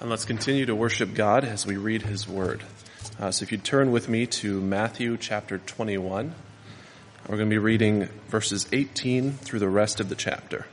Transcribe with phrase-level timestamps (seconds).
[0.00, 2.62] And let's continue to worship God as we read His Word.
[3.20, 6.34] Uh, so if you turn with me to Matthew chapter 21,
[7.28, 10.64] we're going to be reading verses 18 through the rest of the chapter.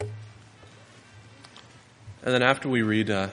[0.00, 0.08] And
[2.34, 3.28] then after we read, uh,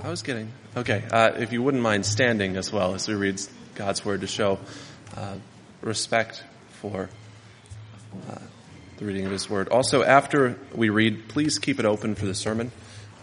[0.00, 3.42] I was getting, okay, uh, if you wouldn't mind standing as well as we read
[3.74, 4.60] God's Word to show
[5.16, 5.34] uh,
[5.80, 6.44] respect
[6.80, 7.10] for
[8.30, 8.38] uh,
[9.02, 9.68] the reading of His Word.
[9.68, 12.70] Also, after we read, please keep it open for the sermon.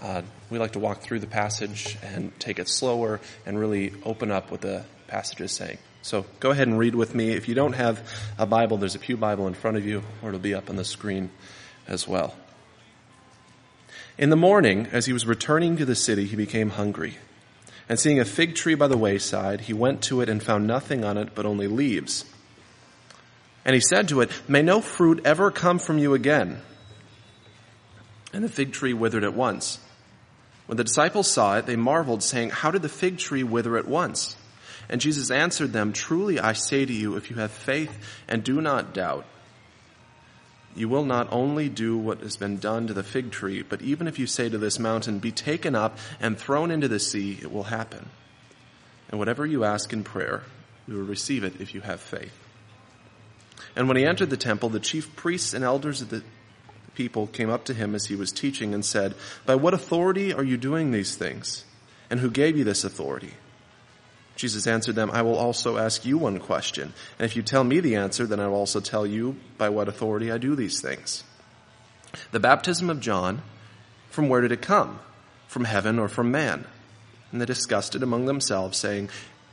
[0.02, 4.30] Uh, we like to walk through the passage and take it slower and really open
[4.30, 5.78] up what the passage is saying.
[6.02, 7.30] So go ahead and read with me.
[7.32, 8.06] If you don't have
[8.38, 10.76] a Bible, there's a Pew Bible in front of you, or it'll be up on
[10.76, 11.30] the screen
[11.88, 12.36] as well.
[14.18, 17.16] In the morning, as he was returning to the city, he became hungry.
[17.88, 21.06] And seeing a fig tree by the wayside, he went to it and found nothing
[21.06, 22.26] on it but only leaves
[23.66, 26.62] and he said to it, May no fruit ever come from you again.
[28.34, 29.80] And the fig tree withered at once.
[30.68, 33.88] When the disciples saw it, they marveled, saying, How did the fig tree wither at
[33.88, 34.36] once?
[34.88, 38.62] And Jesus answered them, Truly I say to you, if you have faith and do
[38.62, 39.26] not doubt,
[40.76, 44.08] you will not only do what has been done to the fig tree, but even
[44.08, 47.52] if you say to this mountain, Be taken up and thrown into the sea, it
[47.52, 48.08] will happen.
[49.10, 50.44] And whatever you ask in prayer,
[50.88, 52.49] you will receive it if you have faith.
[53.76, 56.24] And when he entered the temple, the chief priests and elders of the
[56.96, 60.44] people came up to him as he was teaching and said, By what authority are
[60.44, 61.64] you doing these things?
[62.10, 63.34] And who gave you this authority?
[64.36, 66.94] Jesus answered them, I will also ask you one question.
[67.18, 69.90] And if you tell me the answer, then I will also tell you by what
[69.90, 71.24] authority I do these things.
[72.32, 73.42] The baptism of John,
[74.10, 75.00] from where did it come?
[75.48, 76.66] From heaven or from man?
[77.32, 79.10] And they discussed it among themselves, saying,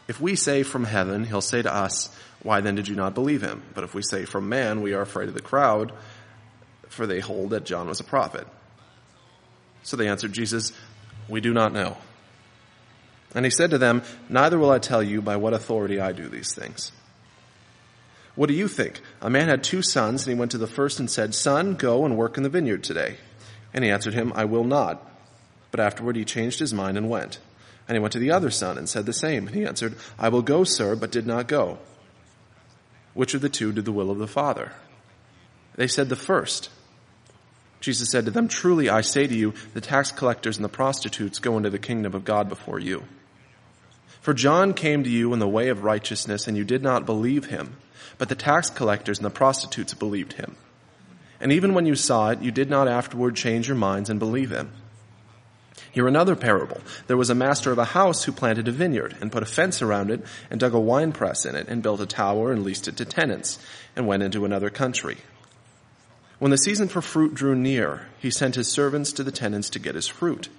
[0.08, 2.08] If we say from heaven, he'll say to us,
[2.46, 3.62] why then did you not believe him?
[3.74, 5.92] But if we say from man, we are afraid of the crowd,
[6.88, 8.46] for they hold that John was a prophet.
[9.82, 10.72] So they answered Jesus,
[11.28, 11.96] We do not know.
[13.34, 16.28] And he said to them, Neither will I tell you by what authority I do
[16.28, 16.92] these things.
[18.36, 19.00] What do you think?
[19.20, 22.04] A man had two sons, and he went to the first and said, Son, go
[22.04, 23.16] and work in the vineyard today.
[23.74, 25.04] And he answered him, I will not.
[25.70, 27.40] But afterward he changed his mind and went.
[27.88, 29.46] And he went to the other son and said the same.
[29.46, 31.78] And he answered, I will go, sir, but did not go.
[33.14, 34.72] Which of the two did the will of the Father?
[35.76, 36.70] They said the first.
[37.80, 41.38] Jesus said to them, Truly I say to you, the tax collectors and the prostitutes
[41.38, 43.04] go into the kingdom of God before you.
[44.20, 47.44] For John came to you in the way of righteousness, and you did not believe
[47.44, 47.76] him,
[48.18, 50.56] but the tax collectors and the prostitutes believed him.
[51.38, 54.50] And even when you saw it, you did not afterward change your minds and believe
[54.50, 54.72] him.
[55.96, 56.82] Hear another parable.
[57.06, 59.80] There was a master of a house who planted a vineyard and put a fence
[59.80, 62.86] around it and dug a wine press in it and built a tower and leased
[62.86, 63.58] it to tenants
[63.96, 65.16] and went into another country.
[66.38, 69.78] When the season for fruit drew near, he sent his servants to the tenants to
[69.78, 70.50] get his fruit.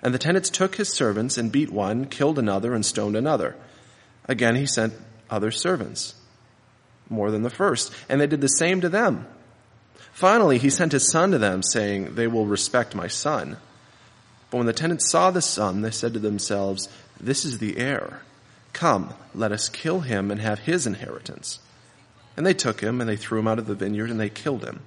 [0.00, 3.56] And the tenants took his servants and beat one, killed another, and stoned another.
[4.26, 4.94] Again he sent
[5.28, 6.14] other servants,
[7.10, 9.26] more than the first, and they did the same to them.
[10.12, 13.56] Finally, he sent his son to them, saying, They will respect my son.
[14.50, 16.88] But when the tenants saw the son, they said to themselves,
[17.20, 18.22] This is the heir.
[18.72, 21.58] Come, let us kill him and have his inheritance.
[22.36, 24.64] And they took him and they threw him out of the vineyard and they killed
[24.64, 24.80] him.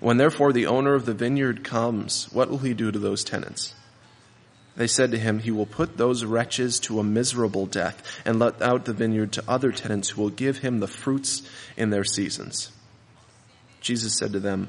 [0.00, 3.74] When therefore the owner of the vineyard comes, what will he do to those tenants?
[4.76, 8.60] They said to him, He will put those wretches to a miserable death and let
[8.60, 11.42] out the vineyard to other tenants who will give him the fruits
[11.76, 12.72] in their seasons.
[13.80, 14.68] Jesus said to them,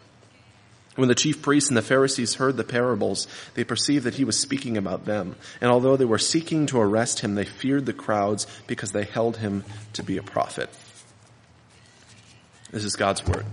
[0.95, 4.37] When the chief priests and the Pharisees heard the parables, they perceived that he was
[4.37, 5.35] speaking about them.
[5.61, 9.37] And although they were seeking to arrest him, they feared the crowds because they held
[9.37, 10.69] him to be a prophet.
[12.71, 13.45] This is God's word.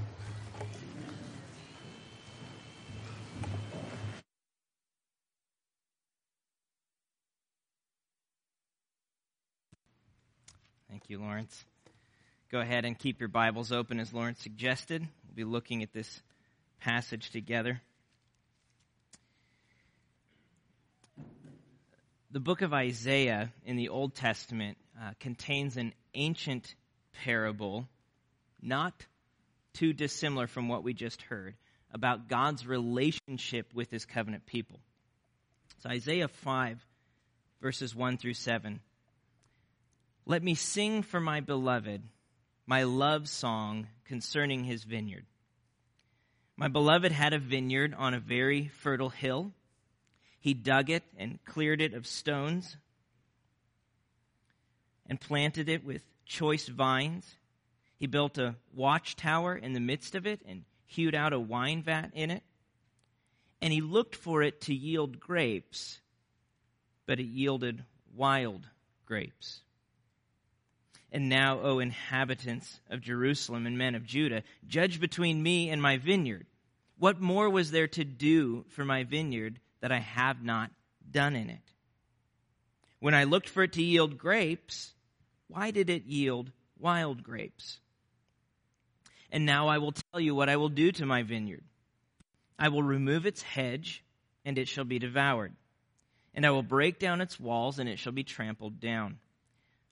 [10.89, 11.65] Thank you, Lawrence.
[12.51, 15.03] Go ahead and keep your Bibles open as Lawrence suggested.
[15.03, 16.21] We'll be looking at this
[16.81, 17.81] passage together.
[22.31, 26.75] The book of Isaiah in the Old Testament uh, contains an ancient
[27.25, 27.89] parable,
[28.61, 29.07] not
[29.73, 31.55] too dissimilar from what we just heard,
[31.93, 34.79] about God's relationship with his covenant people.
[35.83, 36.85] So, Isaiah 5,
[37.63, 38.81] verses 1 through 7
[40.27, 42.03] Let me sing for my beloved
[42.67, 45.25] my love song concerning his vineyard.
[46.59, 49.53] My beloved had a vineyard on a very fertile hill.
[50.41, 52.77] He dug it and cleared it of stones
[55.07, 57.37] and planted it with choice vines.
[57.97, 62.11] He built a watchtower in the midst of it and hewed out a wine vat
[62.13, 62.43] in it.
[63.63, 66.01] And he looked for it to yield grapes,
[67.07, 67.85] but it yielded
[68.17, 68.67] wild
[69.07, 69.61] grapes.
[71.11, 75.97] And now, O inhabitants of Jerusalem and men of Judah, judge between me and my
[75.97, 76.48] vineyard.
[76.99, 80.71] What more was there to do for my vineyard that I have not
[81.09, 81.63] done in it?
[82.99, 84.93] When I looked for it to yield grapes,
[85.47, 87.79] why did it yield wild grapes?
[89.31, 91.65] And now I will tell you what I will do to my vineyard.
[92.59, 94.03] I will remove its hedge,
[94.45, 95.55] and it shall be devoured.
[96.35, 99.19] And I will break down its walls, and it shall be trampled down.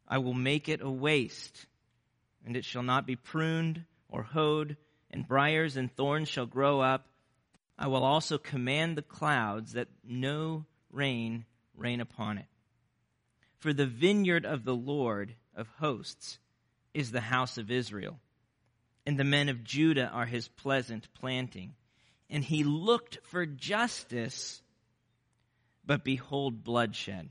[0.09, 1.67] I will make it a waste,
[2.45, 4.77] and it shall not be pruned or hoed,
[5.17, 7.09] and briers and thorns shall grow up.
[7.79, 12.45] I will also command the clouds that no rain rain upon it.
[13.59, 16.39] For the vineyard of the Lord of hosts
[16.93, 18.21] is the house of Israel,
[19.07, 21.75] and the men of Judah are his pleasant planting.
[22.29, 24.61] And he looked for justice,
[25.83, 27.31] but behold bloodshed,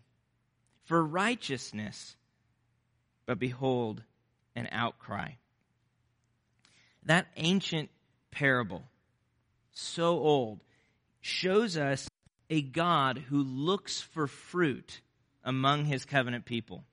[0.85, 2.15] for righteousness
[3.27, 4.03] but behold,
[4.55, 5.31] an outcry.
[7.05, 7.89] That ancient
[8.31, 8.83] parable,
[9.71, 10.61] so old,
[11.21, 12.07] shows us
[12.49, 15.01] a God who looks for fruit
[15.43, 16.83] among his covenant people.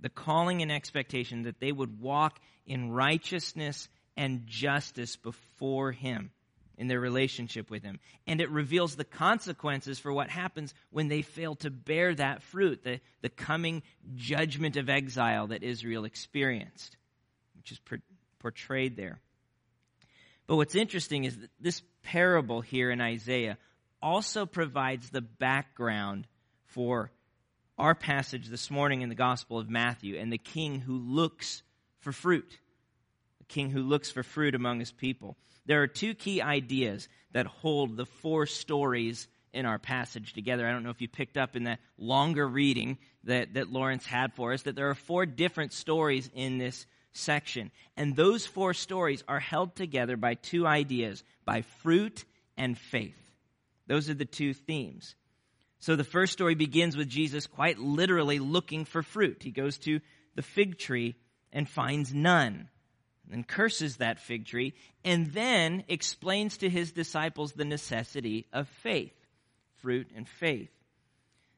[0.00, 6.30] The calling and expectation that they would walk in righteousness and justice before him
[6.76, 8.00] in their relationship with Him.
[8.26, 12.82] And it reveals the consequences for what happens when they fail to bear that fruit,
[12.82, 13.82] the, the coming
[14.14, 16.96] judgment of exile that Israel experienced,
[17.56, 17.98] which is per,
[18.44, 19.20] portrayed there.
[20.46, 23.56] But what's interesting is that this parable here in Isaiah
[24.02, 26.26] also provides the background
[26.66, 27.10] for
[27.78, 31.62] our passage this morning in the Gospel of Matthew and the king who looks
[32.00, 32.58] for fruit.
[33.38, 37.46] The king who looks for fruit among his people there are two key ideas that
[37.46, 40.66] hold the four stories in our passage together.
[40.66, 44.34] I don't know if you picked up in that longer reading that, that Lawrence had
[44.34, 47.70] for us, that there are four different stories in this section.
[47.96, 52.24] And those four stories are held together by two ideas by fruit
[52.56, 53.16] and faith.
[53.86, 55.14] Those are the two themes.
[55.78, 59.42] So the first story begins with Jesus quite literally looking for fruit.
[59.42, 60.00] He goes to
[60.34, 61.14] the fig tree
[61.52, 62.68] and finds none
[63.30, 64.74] and curses that fig tree,
[65.04, 69.14] and then explains to his disciples the necessity of faith,
[69.76, 70.70] fruit and faith.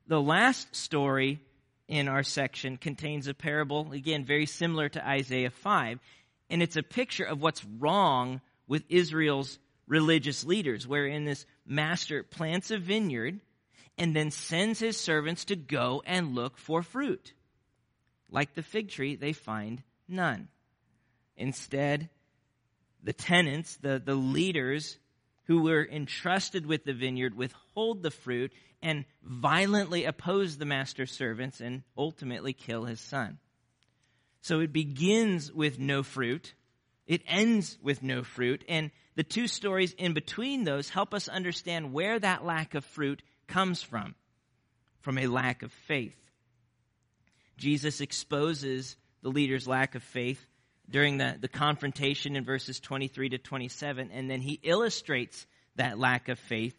[0.06, 1.40] The last story
[1.88, 6.00] in our section contains a parable, again, very similar to Isaiah 5,
[6.50, 12.70] and it's a picture of what's wrong with Israel's religious leaders, wherein this master plants
[12.70, 13.40] a vineyard
[13.98, 17.32] and then sends his servants to go and look for fruit.
[18.30, 20.48] Like the fig tree, they find none.
[21.36, 22.08] Instead,
[23.02, 24.98] the tenants, the, the leaders
[25.46, 28.52] who were entrusted with the vineyard, withhold the fruit
[28.82, 33.38] and violently oppose the master's servants and ultimately kill his son.
[34.42, 36.54] So it begins with no fruit.
[37.06, 38.64] It ends with no fruit.
[38.68, 43.22] And the two stories in between those help us understand where that lack of fruit
[43.46, 44.14] comes from.
[45.00, 46.16] From a lack of faith.
[47.56, 50.44] Jesus exposes the leader's lack of faith
[50.90, 56.28] during the, the confrontation in verses 23 to 27, and then he illustrates that lack
[56.28, 56.76] of faith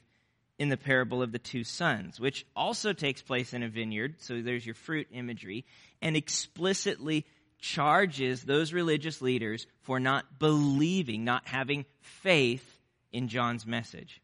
[0.57, 4.41] in the parable of the two sons, which also takes place in a vineyard, so
[4.41, 5.65] there's your fruit imagery,
[6.01, 7.25] and explicitly
[7.59, 12.79] charges those religious leaders for not believing, not having faith
[13.11, 14.21] in John's message.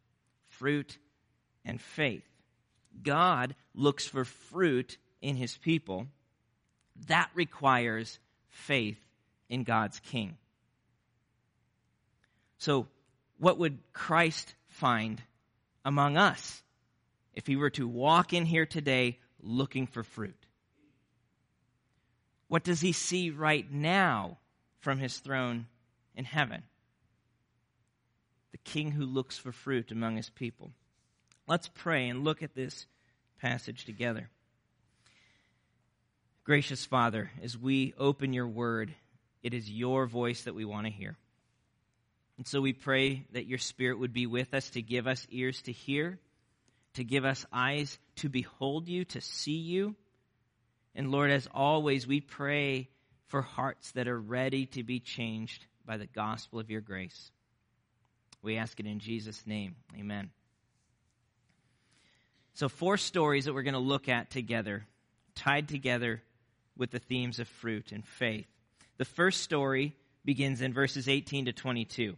[0.47, 0.97] Fruit
[1.65, 2.27] and faith.
[3.01, 6.07] God looks for fruit in his people.
[7.07, 8.99] That requires faith
[9.53, 10.35] in God's King.
[12.57, 12.87] So,
[13.37, 15.21] what would Christ find
[15.85, 16.63] among us
[17.35, 20.47] if he were to walk in here today looking for fruit?
[22.47, 24.39] What does he see right now
[24.79, 25.67] from his throne
[26.15, 26.63] in heaven?
[28.53, 30.71] The king who looks for fruit among his people.
[31.47, 32.87] Let's pray and look at this
[33.39, 34.29] passage together.
[36.43, 38.95] Gracious Father, as we open your word,
[39.43, 41.17] it is your voice that we want to hear.
[42.37, 45.61] And so we pray that your Spirit would be with us to give us ears
[45.63, 46.17] to hear,
[46.95, 49.95] to give us eyes to behold you, to see you,
[50.95, 52.89] And Lord, as always, we pray
[53.27, 57.31] for hearts that are ready to be changed by the gospel of your grace.
[58.41, 59.75] We ask it in Jesus' name.
[59.97, 60.29] Amen.
[62.53, 64.85] So, four stories that we're going to look at together,
[65.33, 66.21] tied together
[66.77, 68.47] with the themes of fruit and faith.
[68.97, 69.95] The first story
[70.25, 72.15] begins in verses 18 to 22.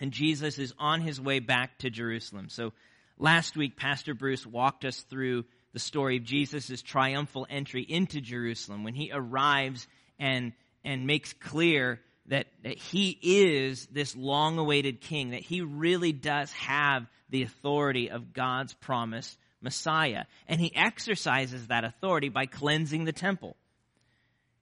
[0.00, 2.48] And Jesus is on his way back to Jerusalem.
[2.48, 2.72] So,
[3.18, 8.84] last week, Pastor Bruce walked us through the story of Jesus' triumphal entry into Jerusalem
[8.84, 9.86] when he arrives
[10.18, 10.52] and,
[10.84, 16.50] and makes clear that, that he is this long awaited king, that he really does
[16.52, 20.24] have the authority of God's promised Messiah.
[20.48, 23.56] And he exercises that authority by cleansing the temple.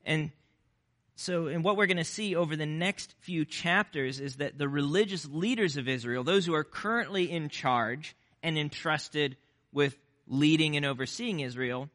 [0.04, 0.30] And
[1.16, 4.68] so, and what we're going to see over the next few chapters is that the
[4.68, 9.36] religious leaders of Israel, those who are currently in charge and entrusted
[9.72, 11.88] with leading and overseeing Israel,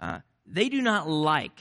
[0.00, 1.58] uh, they do not like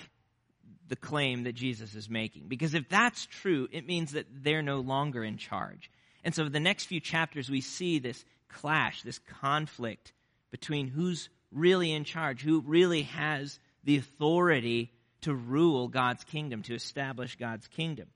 [0.88, 2.48] the claim that Jesus is making.
[2.48, 5.90] Because if that's true, it means that they're no longer in charge.
[6.24, 10.14] And so the next few chapters, we see this clash, this conflict
[10.52, 14.92] between who's really in charge, who really has the authority
[15.25, 18.08] to rule God's kingdom, to establish God's kingdom.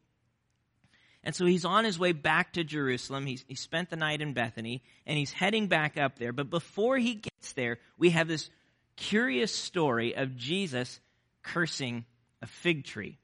[1.24, 3.26] And so he's on his way back to Jerusalem.
[3.26, 6.32] He's, he spent the night in Bethany, and he's heading back up there.
[6.32, 8.52] But before he gets there, we have this
[8.96, 11.00] curious story of Jesus
[11.42, 12.06] cursing
[12.44, 13.18] a fig tree.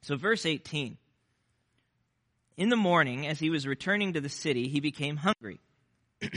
[0.00, 0.96] So, verse 18.
[2.56, 5.60] In the morning, as he was returning to the city, he became hungry.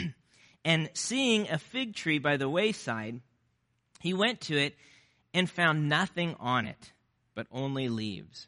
[0.65, 3.21] and seeing a fig tree by the wayside,
[4.01, 4.75] he went to it
[5.37, 6.91] and found nothing on it,
[7.35, 8.47] but only leaves.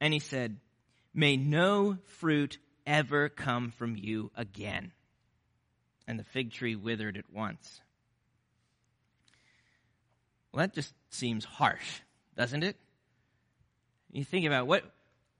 [0.00, 0.56] And he said,
[1.12, 4.92] May no fruit ever come from you again.
[6.06, 7.80] And the fig tree withered at once.
[10.52, 12.00] Well, that just seems harsh
[12.36, 12.76] doesn't it?
[14.12, 14.84] You think about what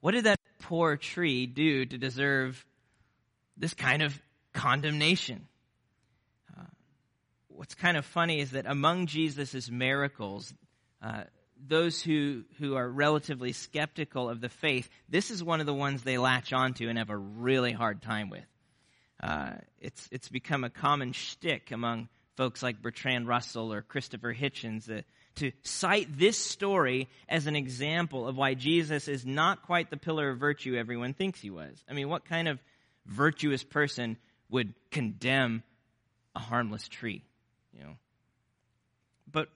[0.01, 2.65] what did that poor tree do to deserve
[3.57, 4.21] this kind of
[4.53, 5.47] condemnation?
[7.55, 10.53] Uh, what's kind of funny is that among Jesus' miracles,
[11.03, 11.25] uh,
[11.67, 16.03] those who, who are relatively skeptical of the faith, this is one of the ones
[16.03, 18.45] they latch onto and have a really hard time with.
[19.23, 24.87] Uh, it's, it's become a common shtick among folks like Bertrand Russell or Christopher Hitchens
[24.87, 25.05] that
[25.37, 30.31] to cite this story as an example of why Jesus is not quite the pillar
[30.31, 31.83] of virtue everyone thinks he was.
[31.89, 32.59] I mean, what kind of
[33.07, 34.17] virtuous person
[34.51, 35.63] would condemn
[36.37, 37.23] a harmless tree?
[37.77, 37.97] You know.
[39.31, 39.49] But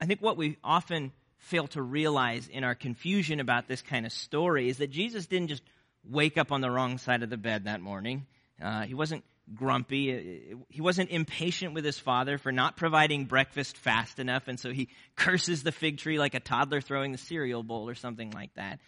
[0.00, 4.12] I think what we often fail to realize in our confusion about this kind of
[4.12, 5.62] story is that Jesus didn't just
[6.04, 8.26] wake up on the wrong side of the bed that morning.
[8.62, 10.56] Uh, he wasn't grumpy.
[10.68, 14.88] He wasn't impatient with his father for not providing breakfast fast enough, and so he
[15.16, 18.80] curses the fig tree like a toddler throwing the cereal bowl or something like that.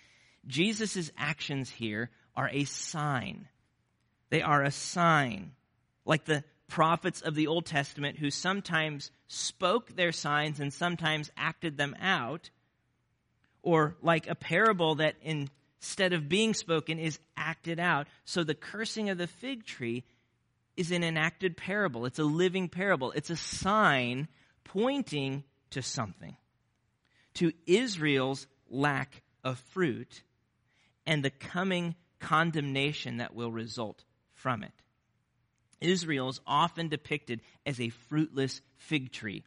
[0.47, 3.49] Jesus' actions here are a sign.
[4.31, 5.53] They are a sign.
[6.05, 11.77] Like the prophets of the Old Testament who sometimes spoke their signs and sometimes acted
[11.77, 12.51] them out,
[13.63, 18.07] or like a parable that instead of being spoken is acted out.
[18.25, 20.05] So the cursing of the fig tree
[20.77, 22.07] is an enacted parable.
[22.07, 23.11] It's a living parable.
[23.13, 24.29] It's a sign
[24.65, 26.37] pointing to something.
[27.35, 30.23] To Israel's lack of fruit
[31.07, 34.73] and the coming condemnation that will result from it.
[35.81, 39.45] Israel is often depicted as a fruitless fig tree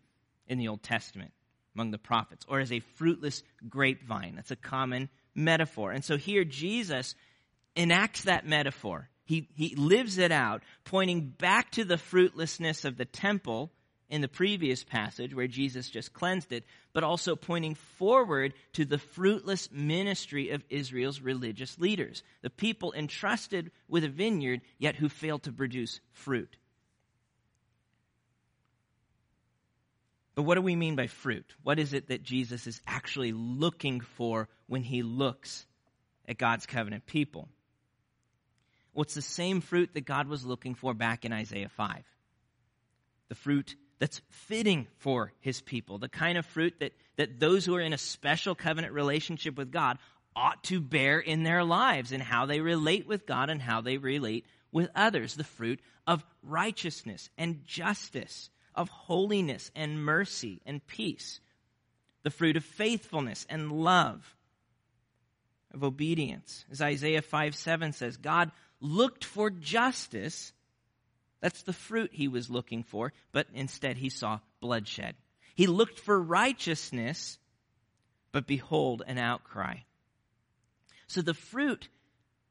[0.48, 1.32] in the Old Testament
[1.76, 4.36] among the prophets, or as a fruitless grapevine.
[4.36, 5.92] That's a common metaphor.
[5.92, 7.16] And so here Jesus
[7.78, 13.06] enacts that metaphor he, he lives it out, pointing back to the fruitlessness of the
[13.06, 13.72] temple
[14.12, 18.98] in the previous passage where Jesus just cleansed it, but also pointing forward to the
[18.98, 25.44] fruitless ministry of Israel's religious leaders, the people entrusted with a vineyard, yet who failed
[25.44, 26.58] to produce fruit.
[30.36, 31.46] But what do we mean by fruit?
[31.64, 35.66] What is it that Jesus is actually looking for when he looks
[36.28, 37.48] at God's covenant people?
[38.94, 42.04] Well, it's the same fruit that God was looking for back in Isaiah 5.
[43.30, 47.76] The fruit that's fitting for his people, the kind of fruit that, that those who
[47.76, 50.00] are in a special covenant relationship with God
[50.36, 53.98] ought to bear in their lives and how they relate with God and how they
[53.98, 55.36] relate with others.
[55.36, 61.40] The fruit of righteousness and justice, of holiness and mercy and peace.
[62.24, 64.36] The fruit of faithfulness and love,
[65.76, 66.66] of obedience.
[66.72, 70.54] As Isaiah 5 7 says, God looked for justice.
[71.42, 75.16] That's the fruit he was looking for, but instead he saw bloodshed.
[75.56, 77.40] He looked for righteousness,
[78.32, 79.78] but behold, an outcry.
[81.08, 81.90] So the fruit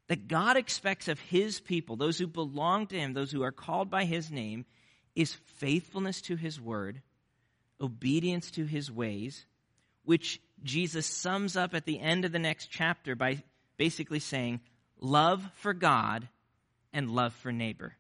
[0.09, 3.91] that God expects of his people, those who belong to him, those who are called
[3.91, 4.67] by his name,
[5.15, 7.01] is faithfulness to his word,
[7.81, 9.47] obedience to his ways,
[10.05, 13.43] which Jesus sums up at the end of the next chapter by
[13.77, 14.61] basically saying,
[14.99, 16.29] love for God
[16.93, 17.95] and love for neighbor.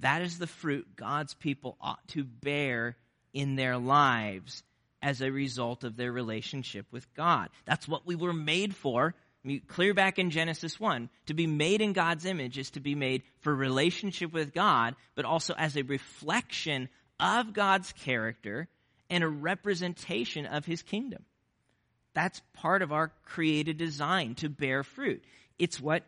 [0.00, 2.96] That is the fruit God's people ought to bear
[3.32, 4.62] in their lives
[5.02, 7.48] as a result of their relationship with God.
[7.64, 9.14] That's what we were made for.
[9.44, 11.08] I mean, clear back in Genesis 1.
[11.26, 15.24] To be made in God's image is to be made for relationship with God, but
[15.24, 18.68] also as a reflection of God's character
[19.10, 21.24] and a representation of his kingdom.
[22.14, 25.24] That's part of our created design to bear fruit.
[25.58, 26.04] It's what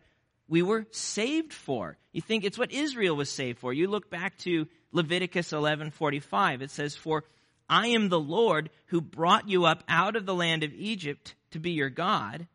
[0.47, 1.97] we were saved for.
[2.11, 3.73] You think it's what Israel was saved for.
[3.73, 6.61] You look back to Leviticus 11:45.
[6.61, 7.23] It says, "For
[7.67, 11.59] I am the Lord who brought you up out of the land of Egypt to
[11.59, 12.47] be your God.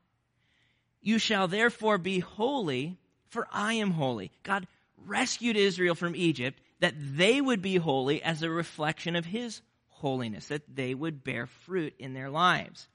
[1.00, 6.94] You shall therefore be holy, for I am holy." God rescued Israel from Egypt that
[6.96, 11.94] they would be holy as a reflection of his holiness, that they would bear fruit
[11.98, 12.88] in their lives.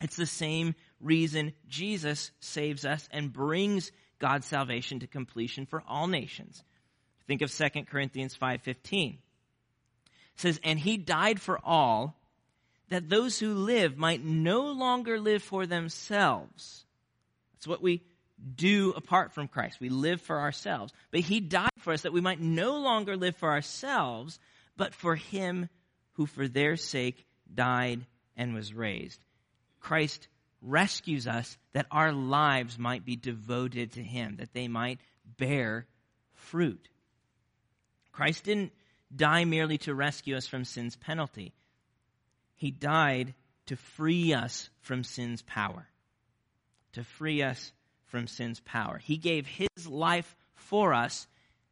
[0.00, 3.90] It's the same reason Jesus saves us and brings
[4.22, 6.62] God's salvation to completion for all nations.
[7.26, 9.18] Think of 2 Corinthians 5:15.
[10.06, 12.16] It says, "And he died for all
[12.86, 16.86] that those who live might no longer live for themselves."
[17.52, 18.04] That's what we
[18.54, 19.80] do apart from Christ.
[19.80, 20.92] We live for ourselves.
[21.10, 24.38] But he died for us that we might no longer live for ourselves,
[24.76, 25.68] but for him
[26.12, 29.24] who for their sake died and was raised.
[29.80, 30.28] Christ
[30.62, 35.00] rescues us that our lives might be devoted to Him, that they might
[35.38, 35.86] bear
[36.34, 36.88] fruit.
[38.12, 38.72] Christ didn't
[39.14, 41.52] die merely to rescue us from sin's penalty.
[42.54, 43.34] He died
[43.66, 45.88] to free us from sin's power.
[46.92, 47.72] To free us
[48.06, 48.98] from sin's power.
[48.98, 51.26] He gave His life for us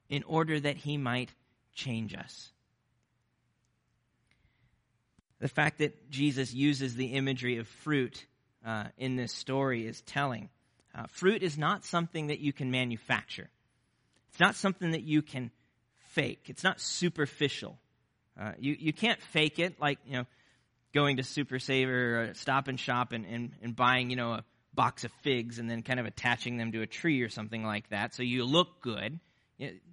[0.08, 1.30] in order that He might
[1.74, 2.50] change us.
[5.38, 8.26] The fact that Jesus uses the imagery of fruit
[8.64, 10.48] uh, in this story is telling.
[10.94, 13.48] Uh, fruit is not something that you can manufacture.
[14.30, 15.50] It's not something that you can
[16.10, 16.44] fake.
[16.46, 17.78] It's not superficial.
[18.40, 20.26] Uh, you, you can't fake it like, you know,
[20.92, 24.44] going to Super Saver or Stop and Shop and, and, and buying, you know, a
[24.74, 27.88] box of figs and then kind of attaching them to a tree or something like
[27.90, 29.18] that so you look good.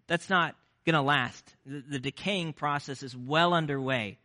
[0.08, 1.44] That's not going to last.
[1.66, 4.18] The, the decaying process is well underway.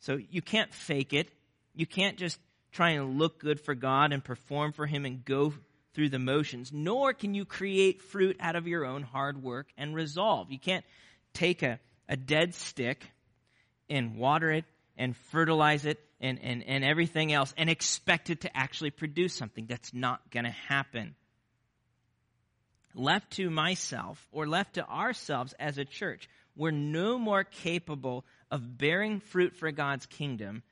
[0.00, 1.28] So you can't fake it.
[1.74, 2.38] You can't just
[2.74, 5.54] try and look good for God and perform for Him and go
[5.94, 9.94] through the motions, nor can you create fruit out of your own hard work and
[9.94, 10.50] resolve.
[10.50, 10.84] You can't
[11.32, 13.08] take a, a dead stick
[13.88, 14.64] and water it
[14.96, 19.66] and fertilize it and, and, and everything else and expect it to actually produce something.
[19.66, 21.14] That's not going to happen.
[22.94, 28.78] Left to myself or left to ourselves as a church, we're no more capable of
[28.78, 30.62] bearing fruit for God's kingdom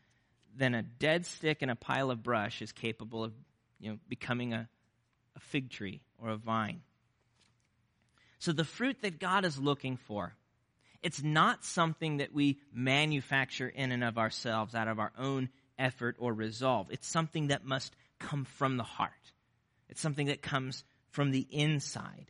[0.57, 3.33] than a dead stick and a pile of brush is capable of
[3.81, 4.69] you know, becoming a,
[5.37, 6.83] a fig tree or a vine.
[8.39, 10.35] So the fruit that God is looking for,
[11.03, 16.17] it's not something that we manufacture in and of ourselves out of our own effort
[16.19, 16.89] or resolve.
[16.91, 19.13] It's something that must come from the heart.
[19.89, 22.27] It's something that comes from the inside.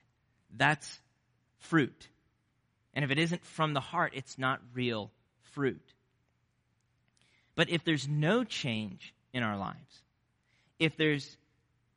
[0.55, 1.01] That's
[1.59, 2.09] fruit.
[2.95, 5.11] And if it isn't from the heart, it's not real
[5.55, 5.83] fruit.
[7.55, 10.03] But if there's no change in our lives,
[10.79, 11.37] if there's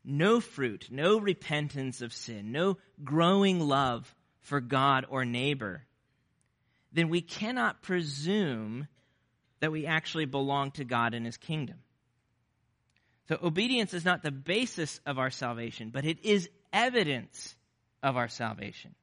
[0.04, 5.84] no fruit, no repentance of sin, no growing love for God or neighbor,
[6.92, 8.88] then we cannot presume
[9.60, 11.78] that we actually belong to God and His kingdom.
[13.28, 17.56] So obedience is not the basis of our salvation, but it is evidence
[18.04, 18.94] of our salvation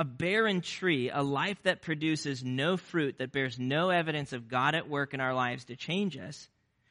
[0.00, 4.74] a barren tree, a life that produces no fruit, that bears no evidence of God
[4.74, 6.48] at work in our lives to change us,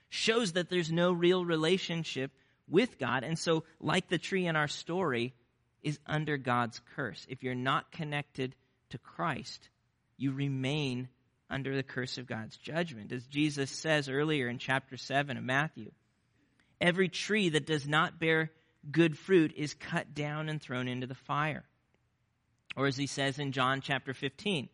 [0.10, 2.30] shows that there's no real relationship
[2.69, 3.24] with God.
[3.24, 5.34] And so, like the tree in our story,
[5.82, 7.26] is under God's curse.
[7.28, 8.54] If you're not connected
[8.91, 9.69] to Christ,
[10.15, 11.08] you remain
[11.50, 13.12] under the curse of God's judgment.
[13.12, 15.89] As Jesus says earlier in chapter 7 of Matthew,
[16.80, 18.52] every tree that does not bear
[18.91, 21.63] good fruit is cut down and thrown into the fire.
[22.80, 24.70] Or as he says in John chapter 15,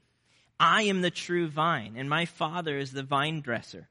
[0.60, 3.90] I am the true vine, and my Father is the vine dresser.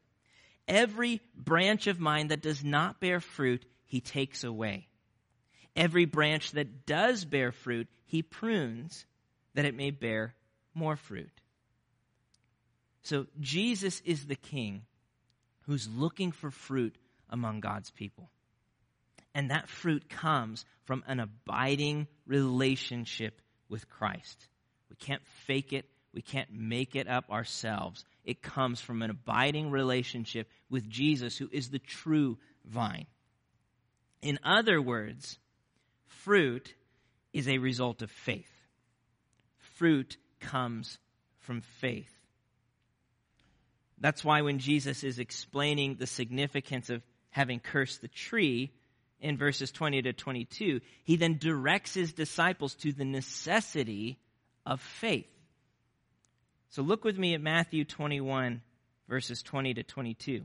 [0.69, 4.87] Every branch of mine that does not bear fruit, he takes away.
[5.75, 9.05] Every branch that does bear fruit, he prunes
[9.55, 10.37] that it may bear
[10.75, 11.33] more fruit.
[13.03, 14.83] So Jesus is the king
[15.63, 16.95] who's looking for fruit
[17.31, 18.31] among God's people.
[19.35, 23.41] And that fruit comes from an abiding relationship
[23.75, 24.47] with Christ.
[24.89, 25.87] We can't fake it.
[26.13, 28.05] We can't make it up ourselves.
[28.25, 33.07] It comes from an abiding relationship with Jesus, who is the true vine.
[34.23, 35.41] In other words,
[36.07, 36.73] fruit
[37.33, 38.53] is a result of faith.
[39.59, 40.99] Fruit comes
[41.41, 42.15] from faith.
[43.99, 48.71] That's why when Jesus is explaining the significance of having cursed the tree
[49.25, 54.19] in verses 20 to 22, he then directs his disciples to the necessity
[54.67, 55.27] of faith.
[56.69, 58.61] So look with me at Matthew 21,
[59.09, 60.43] verses 20 to 22.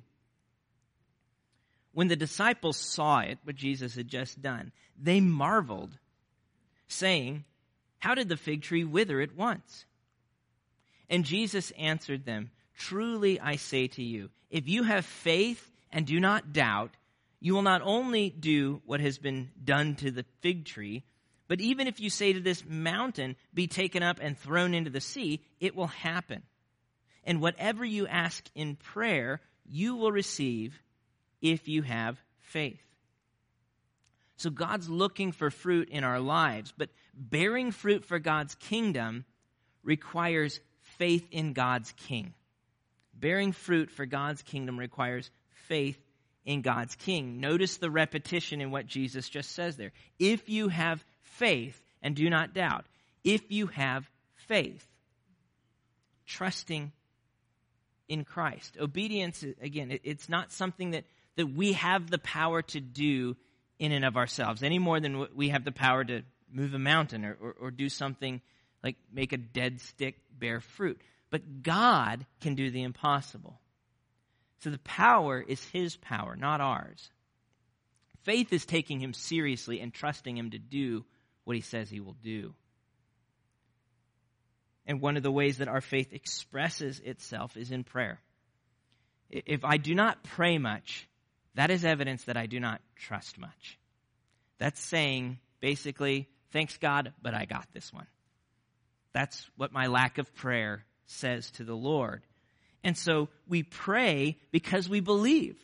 [1.91, 5.97] When the disciples saw it, what Jesus had just done, they marveled,
[6.87, 7.43] saying,
[7.97, 9.83] How did the fig tree wither at once?
[11.09, 16.21] And Jesus answered them, Truly I say to you, if you have faith and do
[16.21, 16.91] not doubt,
[17.39, 21.03] you will not only do what has been done to the fig tree,
[21.47, 25.01] but even if you say to this mountain, be taken up and thrown into the
[25.01, 26.43] sea, it will happen.
[27.23, 30.79] And whatever you ask in prayer, you will receive
[31.41, 32.81] if you have faith.
[34.37, 39.25] So God's looking for fruit in our lives, but bearing fruit for God's kingdom
[39.83, 42.33] requires faith in God's king.
[43.13, 45.29] Bearing fruit for God's kingdom requires
[45.67, 45.99] faith
[46.49, 47.39] in God's king.
[47.39, 49.91] Notice the repetition in what Jesus just says there.
[50.17, 52.85] If you have faith and do not doubt,
[53.23, 54.83] if you have faith,
[56.25, 56.91] trusting
[58.07, 58.77] in Christ.
[58.81, 63.37] Obedience, again, it's not something that, that we have the power to do
[63.77, 67.25] in and of ourselves, any more than we have the power to move a mountain
[67.25, 68.41] or, or, or do something
[68.83, 70.99] like make a dead stick bear fruit.
[71.29, 73.59] But God can do the impossible.
[74.59, 77.09] So the power is His power, not ours.
[78.23, 81.05] Faith is taking Him seriously and trusting Him to do
[81.45, 82.53] what He says He will do.
[84.85, 88.19] And one of the ways that our faith expresses itself is in prayer.
[89.29, 91.07] If I do not pray much,
[91.55, 93.77] that is evidence that I do not trust much.
[94.57, 98.07] That's saying, basically, thanks God, but I got this one.
[99.13, 102.23] That's what my lack of prayer says to the Lord.
[102.83, 105.57] And so we pray because we believe.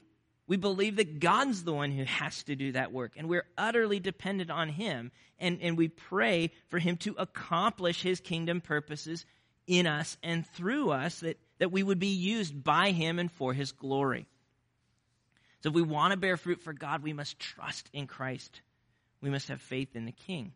[0.47, 3.99] We believe that God's the one who has to do that work, and we're utterly
[3.99, 5.11] dependent on Him.
[5.39, 9.25] And, and we pray for Him to accomplish His kingdom purposes
[9.65, 13.53] in us and through us, that, that we would be used by Him and for
[13.53, 14.27] His glory.
[15.63, 18.61] So if we want to bear fruit for God, we must trust in Christ.
[19.21, 20.53] We must have faith in the King.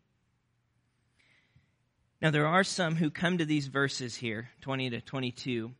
[2.22, 5.72] Now, there are some who come to these verses here, 20 to 22,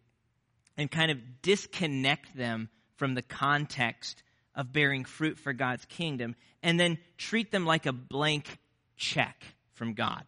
[0.79, 4.23] and kind of disconnect them from the context
[4.55, 8.57] of bearing fruit for God's kingdom and then treat them like a blank
[8.97, 10.23] check from God.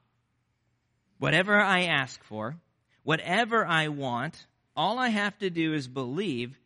[1.20, 2.56] Whatever I ask for,
[3.04, 6.58] whatever I want, all I have to do is believe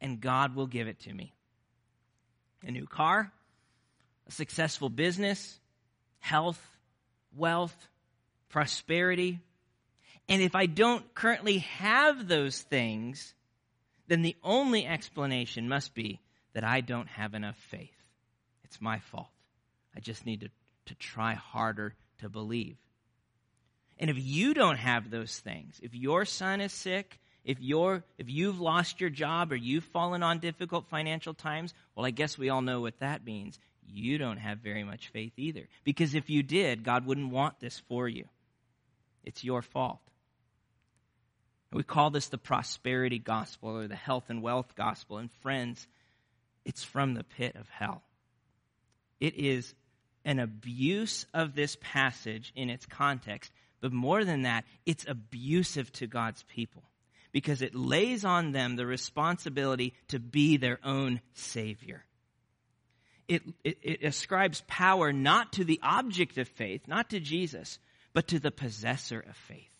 [0.00, 1.32] and God will give it to me.
[2.66, 3.32] A new car,
[4.26, 5.58] a successful business,
[6.18, 6.60] health,
[7.34, 7.74] wealth,
[8.48, 9.40] prosperity.
[10.28, 13.34] And if I don't currently have those things,
[14.08, 16.20] then the only explanation must be
[16.54, 17.90] that I don't have enough faith.
[18.64, 19.28] It's my fault.
[19.94, 20.48] I just need to,
[20.86, 22.76] to try harder to believe.
[23.98, 28.28] And if you don't have those things, if your son is sick, if you're if
[28.28, 32.48] you've lost your job or you've fallen on difficult financial times, well I guess we
[32.48, 33.58] all know what that means.
[33.86, 35.68] You don't have very much faith either.
[35.84, 38.24] Because if you did, God wouldn't want this for you.
[39.22, 40.00] It's your fault.
[41.74, 45.18] We call this the prosperity gospel or the health and wealth gospel.
[45.18, 45.88] And friends,
[46.64, 48.02] it's from the pit of hell.
[49.18, 49.74] It is
[50.24, 56.06] an abuse of this passage in its context, but more than that, it's abusive to
[56.06, 56.84] God's people
[57.32, 62.04] because it lays on them the responsibility to be their own Savior.
[63.26, 67.80] It, it, it, ascribes power not to the object of faith, not to Jesus,
[68.12, 69.73] but to the possessor of faith.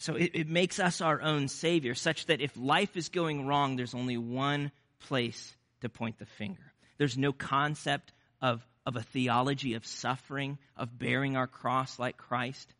[0.00, 3.76] So it, it makes us our own Savior, such that if life is going wrong,
[3.76, 6.72] there's only one place to point the finger.
[6.96, 12.72] There's no concept of, of a theology of suffering, of bearing our cross like Christ.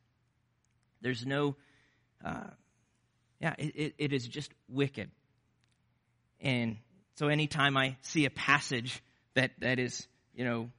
[1.02, 1.56] There's no,
[2.24, 2.48] uh,
[3.38, 5.10] yeah, it, it is just wicked.
[6.40, 6.78] And
[7.16, 9.02] so anytime I see a passage
[9.34, 10.70] that, that is, you know,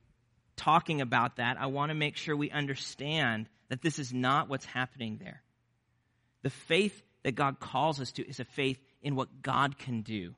[0.56, 4.66] talking about that, I want to make sure we understand that this is not what's
[4.66, 5.44] happening there.
[6.44, 10.34] The faith that God calls us to is a faith in what God can do.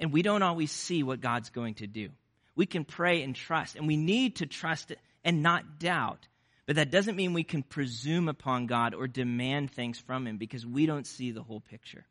[0.00, 2.10] And we don't always see what God's going to do.
[2.54, 4.92] We can pray and trust, and we need to trust
[5.24, 6.26] and not doubt.
[6.66, 10.66] But that doesn't mean we can presume upon God or demand things from Him because
[10.66, 12.04] we don't see the whole picture.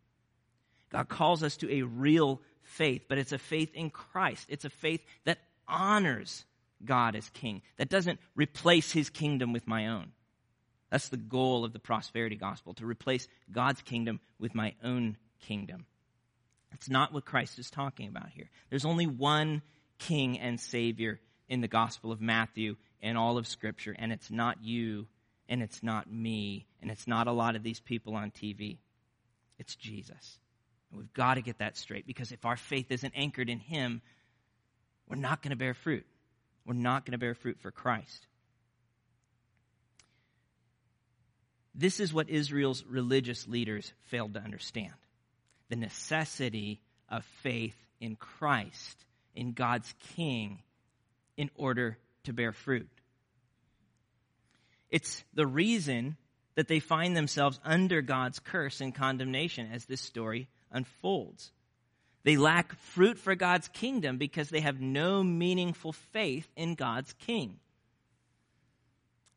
[0.90, 4.48] God calls us to a real faith, but it's a faith in Christ.
[4.50, 6.46] It's a faith that honors
[6.84, 10.12] God as King, that doesn't replace His kingdom with my own.
[10.90, 15.86] That's the goal of the prosperity gospel, to replace God's kingdom with my own kingdom.
[16.72, 18.50] That's not what Christ is talking about here.
[18.70, 19.62] There's only one
[20.00, 21.20] King and Savior
[21.50, 25.08] in the Gospel of Matthew and all of Scripture, and it's not you,
[25.50, 28.78] and it's not me, and it's not a lot of these people on TV.
[29.60, 30.40] It's Jesus.
[30.92, 34.02] And we've got to get that straight because if our faith isn't anchored in Him,
[35.10, 36.06] we're not going to bear fruit.
[36.66, 38.28] We're not going to bear fruit for Christ.
[41.78, 44.94] This is what Israel's religious leaders failed to understand
[45.70, 50.60] the necessity of faith in Christ, in God's King,
[51.38, 52.90] in order to bear fruit.
[54.90, 56.18] It's the reason
[56.56, 61.52] that they find themselves under God's curse and condemnation as this story unfolds.
[62.24, 67.60] They lack fruit for God's kingdom because they have no meaningful faith in God's King.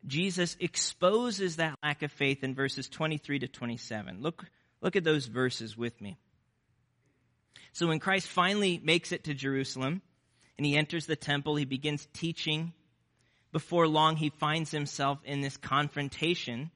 [0.07, 4.21] Jesus exposes that lack of faith in verses 23 to 27.
[4.21, 4.45] Look,
[4.81, 6.17] look at those verses with me.
[7.73, 10.03] So when Christ finally makes it to Jerusalem
[10.57, 12.73] and he enters the temple, he begins teaching.
[13.53, 16.71] Before long, he finds himself in this confrontation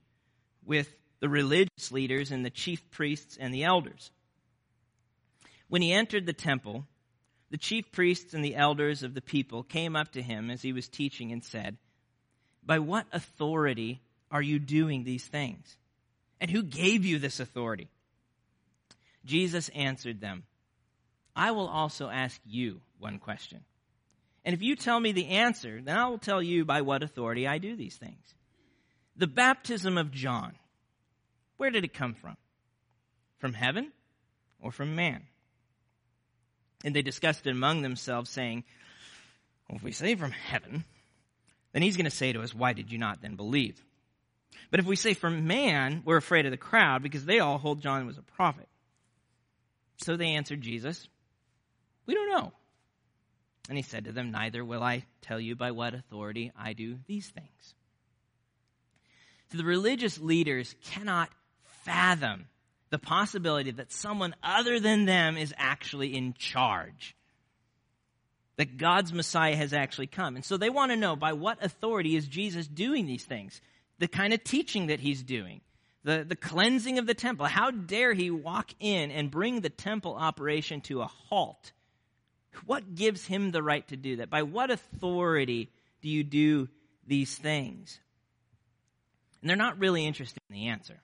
[0.64, 0.88] with
[1.20, 4.10] the religious leaders and the chief priests and the elders.
[5.68, 6.84] When he entered the temple,
[7.50, 10.72] the chief priests and the elders of the people came up to him as he
[10.72, 11.78] was teaching and said,
[12.64, 14.00] by what authority
[14.30, 15.76] are you doing these things?
[16.40, 17.88] And who gave you this authority?
[19.24, 20.44] Jesus answered them,
[21.36, 23.60] I will also ask you one question.
[24.44, 27.46] And if you tell me the answer, then I will tell you by what authority
[27.46, 28.34] I do these things.
[29.16, 30.54] The baptism of John,
[31.56, 32.36] where did it come from?
[33.38, 33.92] From heaven
[34.60, 35.22] or from man?
[36.84, 38.64] And they discussed it among themselves, saying,
[39.68, 40.84] well, if we say from heaven,
[41.74, 43.84] then he's going to say to us, Why did you not then believe?
[44.70, 47.82] But if we say for man, we're afraid of the crowd because they all hold
[47.82, 48.68] John was a prophet.
[49.96, 51.08] So they answered Jesus,
[52.06, 52.52] We don't know.
[53.68, 56.98] And he said to them, Neither will I tell you by what authority I do
[57.06, 57.74] these things.
[59.50, 61.28] So the religious leaders cannot
[61.82, 62.46] fathom
[62.90, 67.16] the possibility that someone other than them is actually in charge
[68.56, 70.36] that God's Messiah has actually come.
[70.36, 73.60] And so they want to know by what authority is Jesus doing these things?
[73.98, 75.60] The kind of teaching that he's doing,
[76.04, 77.46] the, the cleansing of the temple.
[77.46, 81.72] How dare he walk in and bring the temple operation to a halt?
[82.66, 84.30] What gives him the right to do that?
[84.30, 85.70] By what authority
[86.02, 86.68] do you do
[87.06, 87.98] these things?
[89.40, 91.00] And they're not really interested in the answer.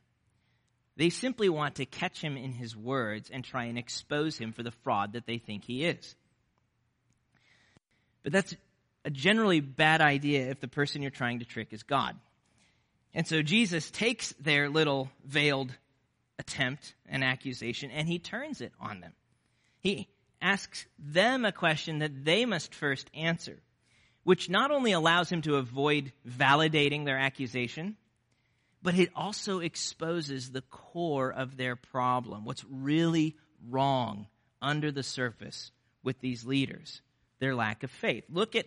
[0.97, 4.63] They simply want to catch him in his words and try and expose him for
[4.63, 6.15] the fraud that they think he is.
[8.23, 8.55] But that's
[9.05, 12.17] a generally bad idea if the person you're trying to trick is God.
[13.15, 15.73] And so Jesus takes their little veiled
[16.39, 19.13] attempt and accusation and he turns it on them.
[19.81, 20.09] He
[20.41, 23.59] asks them a question that they must first answer,
[24.25, 27.97] which not only allows him to avoid validating their accusation,
[28.83, 33.37] but it also exposes the core of their problem, what's really
[33.69, 34.27] wrong
[34.63, 37.03] under the surface with these leaders
[37.41, 38.25] their lack of faith.
[38.31, 38.67] Look at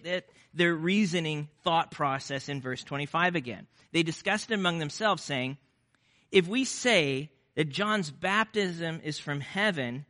[0.53, 3.67] their reasoning thought process in verse 25 again.
[3.91, 5.57] They discussed it among themselves, saying,
[6.31, 10.05] If we say that John's baptism is from heaven,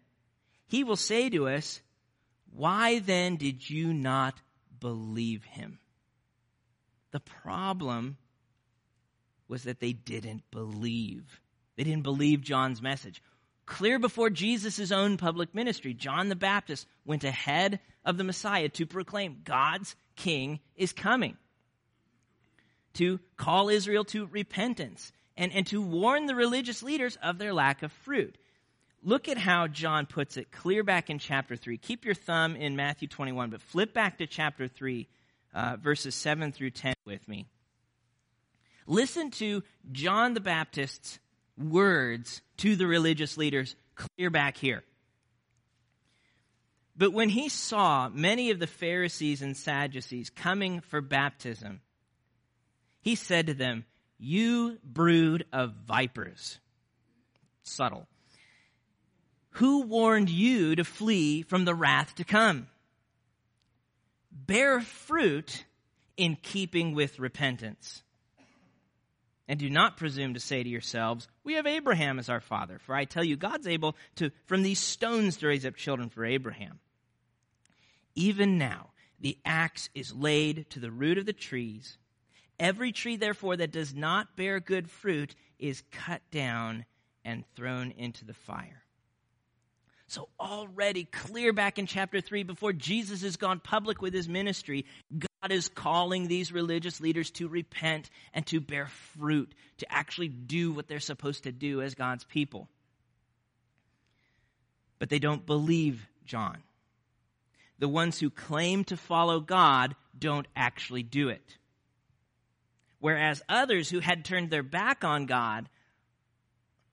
[0.68, 1.82] he will say to us,
[2.52, 4.42] Why then did you not
[4.80, 5.80] believe him?
[7.12, 8.18] The problem
[9.48, 11.42] was that they didn't believe.
[11.76, 13.22] They didn't believe John's message
[13.66, 15.94] clear before Jesus' own public ministry.
[15.94, 21.38] John the Baptist went ahead of the Messiah to proclaim God's king is coming,
[22.94, 27.84] to call Israel to repentance, and, and to warn the religious leaders of their lack
[27.84, 28.38] of fruit.
[29.02, 31.78] Look at how John puts it clear back in chapter 3.
[31.78, 35.08] Keep your thumb in Matthew 21, but flip back to chapter 3,
[35.54, 37.46] uh, verses 7 through 10 with me.
[38.86, 41.20] Listen to John the Baptist's
[41.58, 44.84] words to the religious leaders clear back here.
[46.96, 51.82] But when he saw many of the Pharisees and Sadducees coming for baptism,
[53.02, 53.86] he said to them,
[54.20, 56.60] You brood of vipers.
[57.64, 58.08] subtle.
[59.58, 62.68] Who warned you to flee from the wrath to come?
[64.32, 65.66] Bear fruit
[66.18, 68.03] in keeping with repentance.
[69.54, 72.80] And do not presume to say to yourselves, We have Abraham as our father.
[72.80, 76.26] For I tell you, God's able to, from these stones, to raise up children for
[76.26, 76.80] Abraham.
[78.16, 78.90] Even now,
[79.20, 82.00] the axe is laid to the root of the trees.
[82.60, 86.86] Every tree, therefore, that does not bear good fruit is cut down
[87.24, 88.82] and thrown into the fire.
[90.08, 94.88] So, already clear back in chapter 3, before Jesus has gone public with his ministry,
[95.44, 100.72] God is calling these religious leaders to repent and to bear fruit, to actually do
[100.72, 102.70] what they're supposed to do as God's people.
[105.00, 106.64] But they don't believe John.
[107.78, 111.58] The ones who claim to follow God don't actually do it.
[113.00, 115.68] Whereas others who had turned their back on God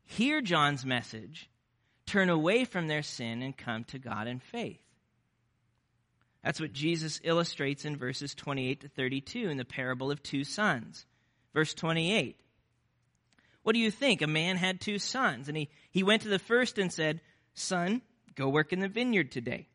[0.07, 1.49] hear John's message
[2.05, 4.81] turn away from their sin and come to God in faith.
[6.43, 11.05] That's what Jesus illustrates in verses 28 to 32 in the parable of two sons.
[11.53, 12.41] Verse 28.
[13.63, 14.23] What do you think?
[14.23, 17.21] A man had two sons, and he, he went to the first and said,
[17.55, 18.01] Son,
[18.35, 19.67] go work in the vineyard today.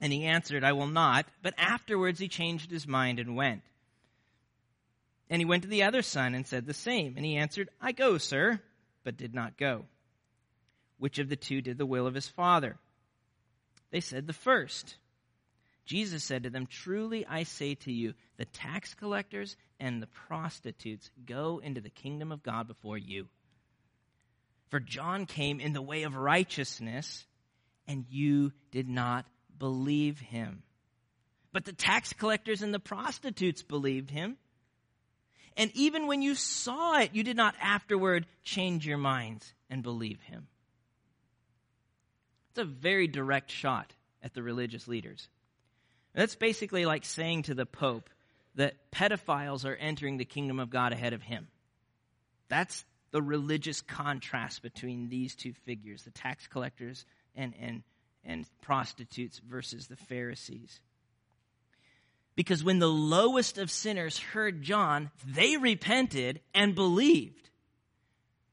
[0.00, 1.26] And he answered, I will not.
[1.42, 3.62] But afterwards he changed his mind and went.
[5.30, 7.14] And he went to the other son and said the same.
[7.16, 8.60] And he answered, I go, sir,
[9.04, 9.86] but did not go.
[10.98, 12.76] Which of the two did the will of his father?
[13.90, 14.96] They said, The first.
[15.92, 21.10] Jesus said to them, Truly I say to you, the tax collectors and the prostitutes
[21.26, 23.28] go into the kingdom of God before you.
[24.70, 27.26] For John came in the way of righteousness,
[27.86, 29.26] and you did not
[29.58, 30.62] believe him.
[31.52, 34.38] But the tax collectors and the prostitutes believed him.
[35.58, 40.22] And even when you saw it, you did not afterward change your minds and believe
[40.22, 40.46] him.
[42.52, 45.28] It's a very direct shot at the religious leaders.
[46.14, 48.10] That's basically like saying to the Pope
[48.54, 51.48] that pedophiles are entering the kingdom of God ahead of him.
[52.48, 57.82] That's the religious contrast between these two figures, the tax collectors and, and,
[58.24, 60.80] and prostitutes versus the Pharisees.
[62.34, 67.50] Because when the lowest of sinners heard John, they repented and believed.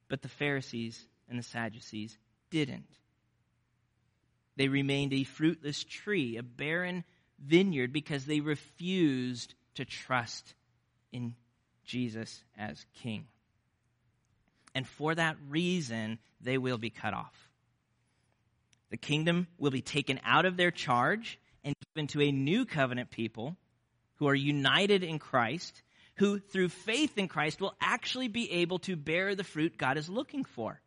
[0.10, 2.18] But the Pharisees and the Sadducees
[2.50, 2.88] didn't.
[4.58, 7.06] They remained a fruitless tree, a barren
[7.44, 10.54] vineyard, because they refused to trust
[11.12, 11.36] in
[11.86, 13.26] Jesus as king.
[14.76, 17.34] And for that reason, they will be cut off.
[18.92, 23.12] The kingdom will be taken out of their charge and given to a new covenant
[23.12, 23.56] people
[24.16, 25.82] who are united in Christ,
[26.16, 30.10] who through faith in Christ will actually be able to bear the fruit God is
[30.10, 30.82] looking for.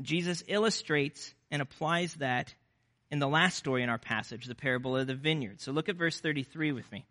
[0.00, 2.54] Jesus illustrates and applies that
[3.10, 5.60] in the last story in our passage, the parable of the vineyard.
[5.60, 7.04] So look at verse 33 with me.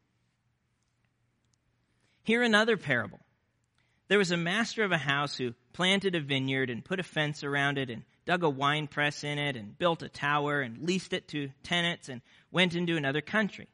[2.24, 3.20] Here another parable.
[4.08, 7.44] There was a master of a house who planted a vineyard and put a fence
[7.44, 11.14] around it and dug a wine press in it and built a tower and leased
[11.14, 13.68] it to tenants and went into another country.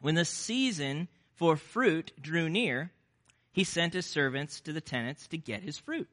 [0.00, 2.90] When the season for fruit drew near,
[3.52, 6.08] he sent his servants to the tenants to get his fruit.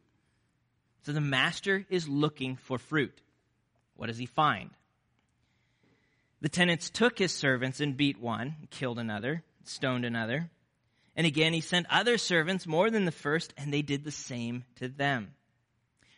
[1.04, 3.22] So the master is looking for fruit.
[3.96, 4.72] What does he find?
[6.42, 10.50] The tenants took his servants and beat one, killed another, stoned another.
[11.16, 14.64] And again, he sent other servants more than the first, and they did the same
[14.76, 15.34] to them.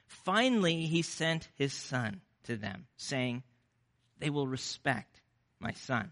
[0.06, 3.44] Finally, he sent his son to them, saying,
[4.20, 5.22] They will respect
[5.60, 6.12] my son.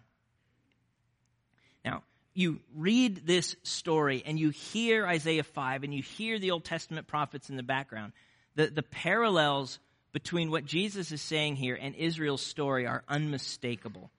[1.85, 6.63] Now, you read this story and you hear Isaiah 5 and you hear the Old
[6.63, 8.13] Testament prophets in the background.
[8.55, 9.79] The, the parallels
[10.11, 14.09] between what Jesus is saying here and Israel's story are unmistakable.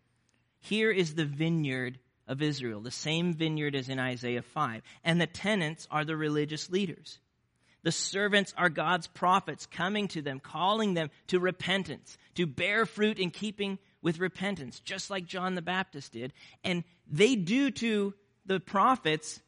[0.61, 1.99] Here is the vineyard
[2.29, 4.83] of Israel, the same vineyard as in Isaiah 5.
[5.05, 7.19] And the tenants are the religious leaders.
[7.83, 13.19] The servants are God's prophets coming to them, calling them to repentance, to bear fruit
[13.19, 16.33] in keeping with repentance, just like John the Baptist did.
[16.63, 18.15] And they do to
[18.47, 19.41] the prophets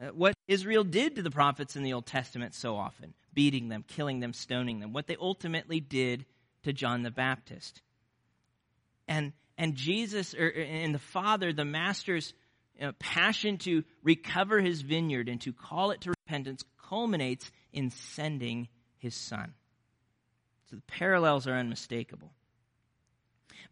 [0.00, 3.84] Uh, what Israel did to the prophets in the Old Testament so often beating them,
[3.86, 6.24] killing them, stoning them, what they ultimately did
[6.64, 7.80] to John the Baptist.
[9.06, 12.34] And, and Jesus or, and the Father, the Master's
[12.78, 17.90] you know, passion to recover his vineyard and to call it to repentance culminates in
[17.90, 19.54] sending his Son.
[20.70, 22.32] So the parallels are unmistakable.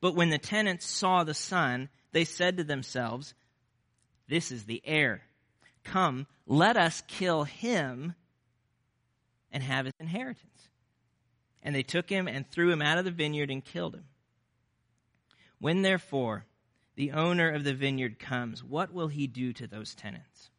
[0.01, 3.35] But when the tenants saw the Son, they said to themselves,
[4.29, 5.23] This is the heir.
[5.89, 8.15] Come, let us kill him
[9.51, 10.69] and have his inheritance.
[11.63, 14.05] And they took him and threw him out of the vineyard and killed him.
[15.59, 16.45] When therefore
[16.95, 20.51] the owner of the vineyard comes, what will he do to those tenants?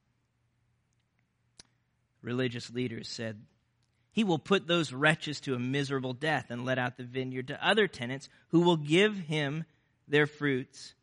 [2.22, 3.44] Religious leaders said,
[4.12, 7.66] He will put those wretches to a miserable death and let out the vineyard to
[7.66, 9.64] other tenants who will give him
[10.08, 10.96] their fruits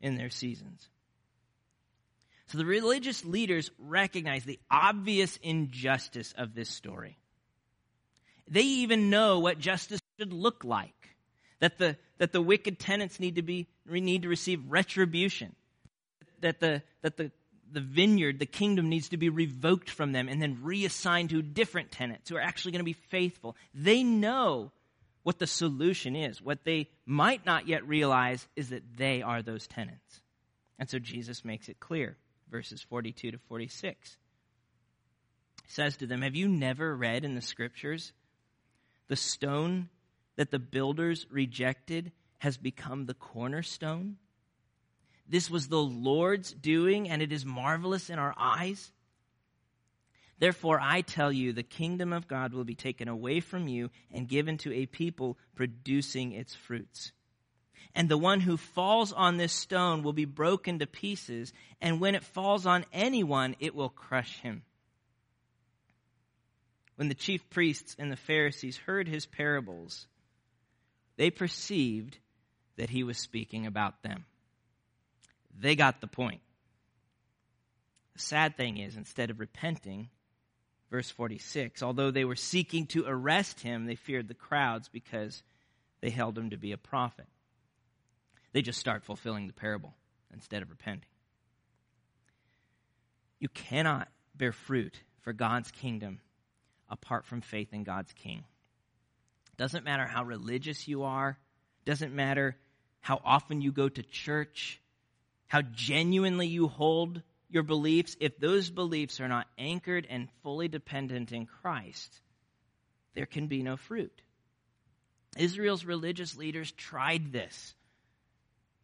[0.00, 0.88] in their seasons.
[2.48, 7.18] So the religious leaders recognize the obvious injustice of this story.
[8.48, 10.92] They even know what justice should look like.
[11.60, 15.54] That the, that the wicked tenants need to be, need to receive retribution.
[16.40, 17.32] That the, that the,
[17.72, 21.90] the vineyard, the kingdom needs to be revoked from them and then reassigned to different
[21.90, 23.56] tenants who are actually going to be faithful.
[23.72, 24.70] They know
[25.22, 26.42] what the solution is.
[26.42, 30.20] What they might not yet realize is that they are those tenants.
[30.78, 32.16] And so Jesus makes it clear,
[32.50, 34.16] verses 42 to 46.
[35.64, 38.12] He says to them, Have you never read in the scriptures
[39.08, 39.88] the stone
[40.36, 44.16] that the builders rejected has become the cornerstone.
[45.28, 48.92] This was the Lord's doing, and it is marvelous in our eyes.
[50.38, 54.28] Therefore, I tell you, the kingdom of God will be taken away from you and
[54.28, 57.12] given to a people producing its fruits.
[57.94, 62.14] And the one who falls on this stone will be broken to pieces, and when
[62.14, 64.62] it falls on anyone, it will crush him.
[66.96, 70.06] When the chief priests and the Pharisees heard his parables,
[71.16, 72.18] they perceived
[72.76, 74.24] that he was speaking about them.
[75.58, 76.40] They got the point.
[78.14, 80.08] The sad thing is, instead of repenting,
[80.90, 85.42] verse 46, although they were seeking to arrest him, they feared the crowds because
[86.00, 87.26] they held him to be a prophet.
[88.54, 89.92] They just start fulfilling the parable
[90.32, 91.08] instead of repenting.
[93.40, 96.20] You cannot bear fruit for God's kingdom
[96.88, 98.44] apart from faith in God's King.
[99.56, 101.36] Doesn't matter how religious you are,
[101.84, 102.56] doesn't matter
[103.00, 104.80] how often you go to church,
[105.48, 111.32] how genuinely you hold your beliefs, if those beliefs are not anchored and fully dependent
[111.32, 112.20] in Christ,
[113.14, 114.22] there can be no fruit.
[115.36, 117.74] Israel's religious leaders tried this.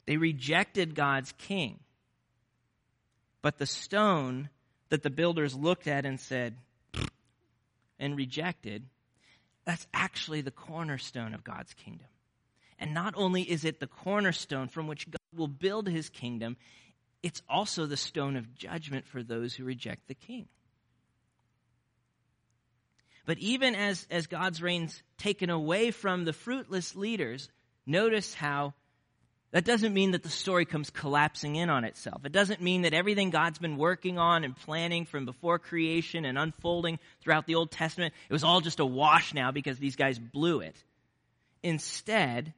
[0.06, 1.80] They rejected God's king.
[3.42, 4.50] But the stone
[4.88, 6.56] that the builders looked at and said,
[7.98, 8.84] and rejected,
[9.64, 12.06] that's actually the cornerstone of God's kingdom.
[12.78, 16.56] And not only is it the cornerstone from which God will build his kingdom,
[17.22, 20.48] it's also the stone of judgment for those who reject the king.
[23.26, 27.50] But even as, as God's reign's taken away from the fruitless leaders,
[27.86, 28.72] notice how
[29.52, 32.24] that doesn't mean that the story comes collapsing in on itself.
[32.24, 36.38] It doesn't mean that everything God's been working on and planning from before creation and
[36.38, 40.18] unfolding throughout the Old Testament, it was all just a wash now because these guys
[40.18, 40.76] blew it.
[41.64, 42.54] Instead,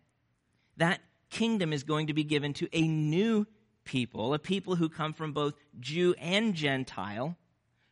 [0.76, 3.46] that kingdom is going to be given to a new
[3.84, 7.36] people, a people who come from both Jew and Gentile,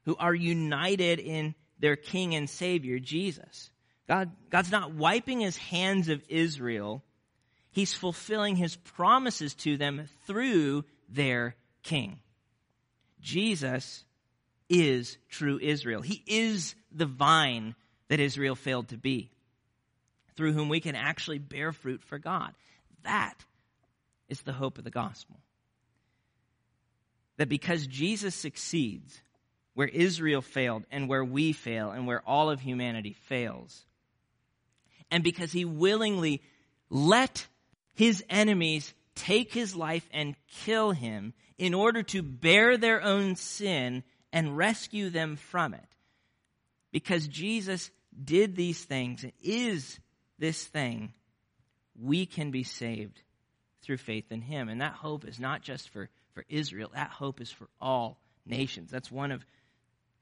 [0.05, 3.70] who are united in their King and Savior, Jesus.
[4.07, 7.03] God, God's not wiping his hands of Israel
[7.73, 12.18] He's fulfilling his promises to them through their king.
[13.21, 14.05] Jesus
[14.68, 16.01] is true Israel.
[16.01, 17.75] He is the vine
[18.09, 19.31] that Israel failed to be,
[20.37, 22.53] through whom we can actually bear fruit for God.
[23.05, 23.45] That
[24.29, 25.37] is the hope of the gospel.
[27.37, 29.23] That because Jesus succeeds
[29.75, 33.85] where Israel failed and where we fail and where all of humanity fails,
[35.11, 36.43] and because he willingly
[36.91, 37.47] let
[38.01, 40.34] his enemies take his life and
[40.64, 45.84] kill him in order to bear their own sin and rescue them from it.
[46.92, 47.90] Because Jesus
[48.24, 50.01] did these things and is
[50.38, 51.12] this thing,
[51.94, 53.20] we can be saved
[53.82, 54.70] through faith in him.
[54.70, 58.90] And that hope is not just for, for Israel, that hope is for all nations.
[58.90, 59.44] That's one of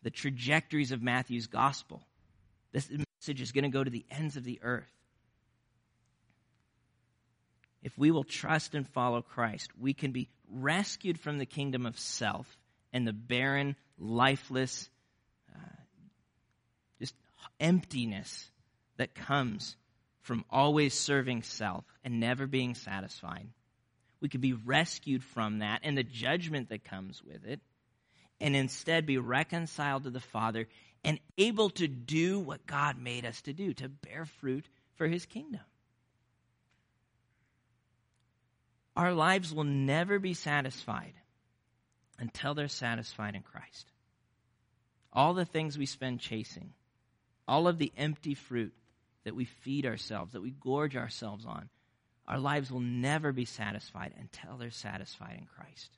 [0.02, 2.02] the trajectories of Matthew's gospel.
[2.72, 4.97] This message is going to go to the ends of the earth
[7.82, 11.98] if we will trust and follow Christ, we can be rescued from the kingdom of
[11.98, 12.56] self
[12.92, 14.88] and the barren, lifeless,
[15.54, 15.80] uh,
[16.98, 17.14] just
[17.60, 18.50] emptiness
[18.96, 19.76] that comes
[20.20, 23.48] from always serving self and never being satisfied.
[24.20, 27.60] We could be rescued from that and the judgment that comes with it,
[28.40, 30.66] and instead be reconciled to the Father
[31.04, 34.66] and able to do what God made us to do, to bear fruit
[34.96, 35.60] for his kingdom.
[38.98, 41.12] Our lives will never be satisfied
[42.18, 43.86] until they're satisfied in Christ.
[45.12, 46.72] All the things we spend chasing,
[47.46, 48.74] all of the empty fruit
[49.22, 51.68] that we feed ourselves, that we gorge ourselves on,
[52.26, 55.96] our lives will never be satisfied until they're satisfied in Christ.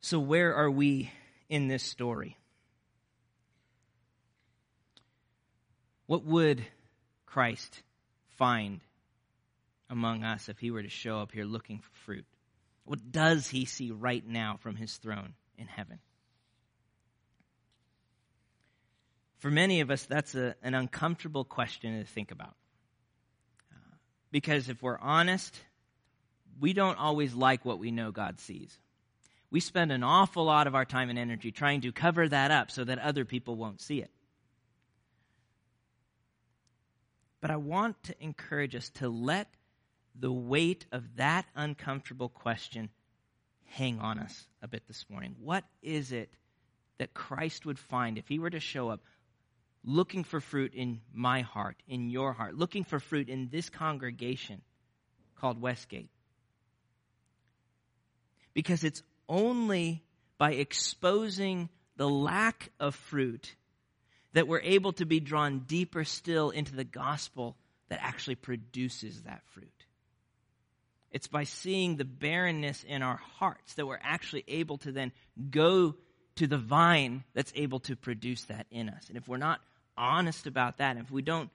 [0.00, 1.12] So, where are we
[1.48, 2.36] in this story?
[6.06, 6.66] What would
[7.26, 7.82] Christ
[8.36, 8.80] find
[9.90, 12.24] among us if he were to show up here looking for fruit?
[12.84, 15.98] What does he see right now from his throne in heaven?
[19.40, 22.54] For many of us, that's a, an uncomfortable question to think about.
[24.30, 25.58] Because if we're honest,
[26.60, 28.78] we don't always like what we know God sees.
[29.50, 32.70] We spend an awful lot of our time and energy trying to cover that up
[32.70, 34.10] so that other people won't see it.
[37.40, 39.48] But I want to encourage us to let
[40.18, 42.90] the weight of that uncomfortable question
[43.70, 45.36] hang on us a bit this morning.
[45.40, 46.30] What is it
[46.98, 49.00] that Christ would find if he were to show up
[49.84, 54.60] looking for fruit in my heart, in your heart, looking for fruit in this congregation
[55.40, 56.10] called Westgate?
[58.52, 60.02] Because it's only
[60.36, 63.54] by exposing the lack of fruit
[64.32, 67.56] that we're able to be drawn deeper still into the gospel
[67.88, 69.79] that actually produces that fruit.
[71.10, 75.12] It's by seeing the barrenness in our hearts that we're actually able to then
[75.50, 75.96] go
[76.36, 79.08] to the vine that's able to produce that in us.
[79.08, 79.60] And if we're not
[79.96, 81.50] honest about that, if we don't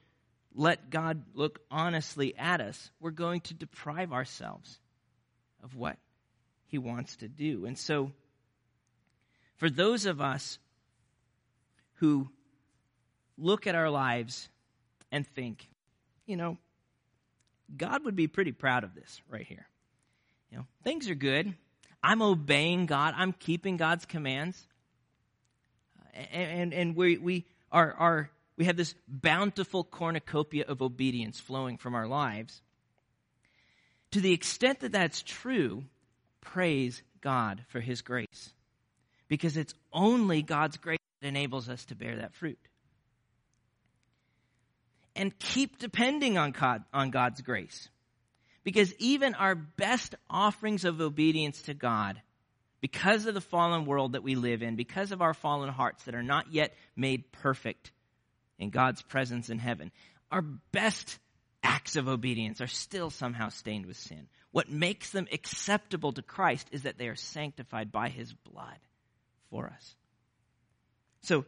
[0.53, 4.79] let God look honestly at us, we're going to deprive ourselves
[5.63, 5.97] of what
[6.67, 7.65] He wants to do.
[7.65, 8.11] And so,
[9.57, 10.59] for those of us
[11.95, 12.29] who
[13.37, 14.49] look at our lives
[15.11, 15.67] and think,
[16.25, 16.57] you know,
[17.75, 19.67] God would be pretty proud of this right here.
[20.51, 21.53] You know, things are good.
[22.03, 23.13] I'm obeying God.
[23.17, 24.67] I'm keeping God's commands.
[25.99, 31.39] Uh, and, and, and we, we are, are, we have this bountiful cornucopia of obedience
[31.39, 32.61] flowing from our lives.
[34.11, 35.83] To the extent that that's true,
[36.41, 38.53] praise God for His grace.
[39.27, 42.59] Because it's only God's grace that enables us to bear that fruit
[45.15, 47.89] and keep depending on God, on God's grace.
[48.63, 52.21] Because even our best offerings of obedience to God,
[52.81, 56.15] because of the fallen world that we live in, because of our fallen hearts that
[56.15, 57.91] are not yet made perfect
[58.57, 59.91] in God's presence in heaven,
[60.31, 61.19] our best
[61.63, 64.27] acts of obedience are still somehow stained with sin.
[64.51, 68.77] What makes them acceptable to Christ is that they are sanctified by his blood
[69.49, 69.95] for us.
[71.21, 71.45] So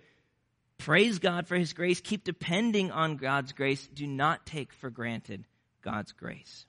[0.77, 2.01] Praise God for His grace.
[2.01, 3.87] Keep depending on God's grace.
[3.87, 5.45] Do not take for granted
[5.81, 6.65] God's grace.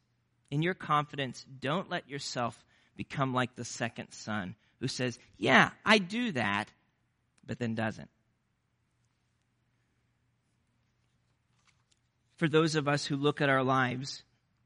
[0.51, 2.65] In your confidence, don't let yourself
[2.97, 6.73] become like the second son who says, Yeah, I do that,
[7.47, 8.11] but then doesn't.
[12.37, 14.23] For those of us who look at our lives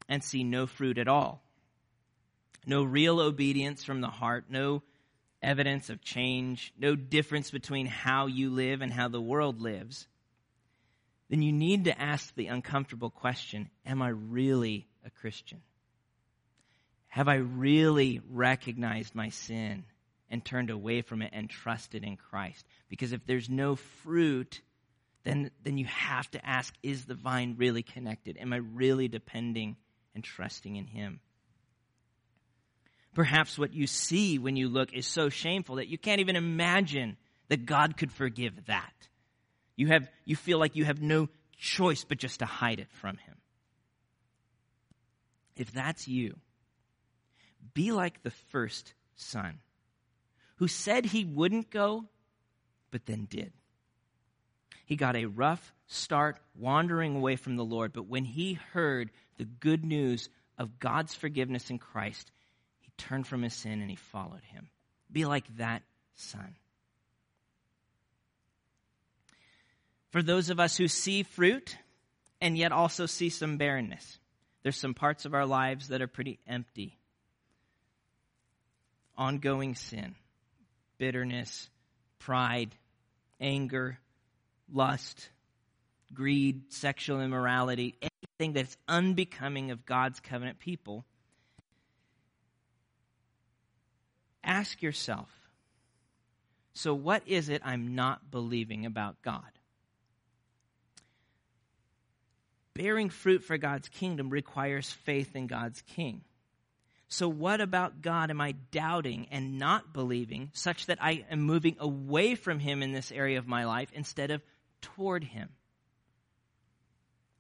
[0.09, 1.43] and see no fruit at all,
[2.67, 4.83] no real obedience from the heart, no
[5.43, 10.07] evidence of change, no difference between how you live and how the world lives,
[11.29, 15.63] then you need to ask the uncomfortable question Am I really a Christian?
[17.09, 19.85] Have I really recognized my sin
[20.31, 22.67] and turned away from it and trusted in Christ?
[22.89, 24.61] Because if there's no fruit,
[25.25, 28.37] then, then you have to ask Is the vine really connected?
[28.39, 29.77] Am I really depending
[30.15, 31.21] and trusting in Him?
[33.15, 37.17] Perhaps what you see when you look is so shameful that you can't even imagine
[37.49, 38.93] that God could forgive that.
[39.77, 43.17] You have, you feel like you have no choice but just to hide it from
[43.19, 43.37] Him.
[45.57, 46.37] If that's you,
[47.75, 49.61] be like the first son
[50.57, 52.05] who said he wouldn't go,
[52.91, 53.53] but then did.
[54.85, 59.45] He got a rough start wandering away from the Lord, but when he heard the
[59.45, 62.31] good news of God's forgiveness in Christ,
[63.03, 64.69] turned from his sin and he followed him.
[65.11, 65.83] Be like that
[66.15, 66.55] son.
[70.11, 71.77] For those of us who see fruit
[72.41, 74.19] and yet also see some barrenness,
[74.63, 76.97] there's some parts of our lives that are pretty empty.
[79.17, 80.15] Ongoing sin,
[80.99, 81.69] bitterness,
[82.19, 82.75] pride,
[83.41, 83.99] anger,
[84.73, 85.29] lust,
[86.15, 91.05] greed, sexual immorality, anything that's unbecoming of God's covenant people
[94.45, 95.29] ask yourself
[96.75, 99.43] so, what is it I'm not believing about God?
[102.75, 106.23] Bearing fruit for God's kingdom requires faith in God's king.
[107.09, 111.77] So, what about God am I doubting and not believing such that I am moving
[111.79, 114.43] away from Him in this area of my life instead of
[114.81, 115.51] toward Him?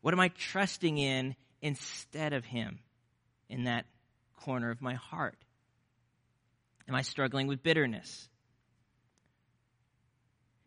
[0.02, 2.80] What am I trusting in instead of Him
[3.48, 3.86] in that
[4.36, 5.38] corner of my heart?
[6.88, 8.28] Am I struggling with bitterness?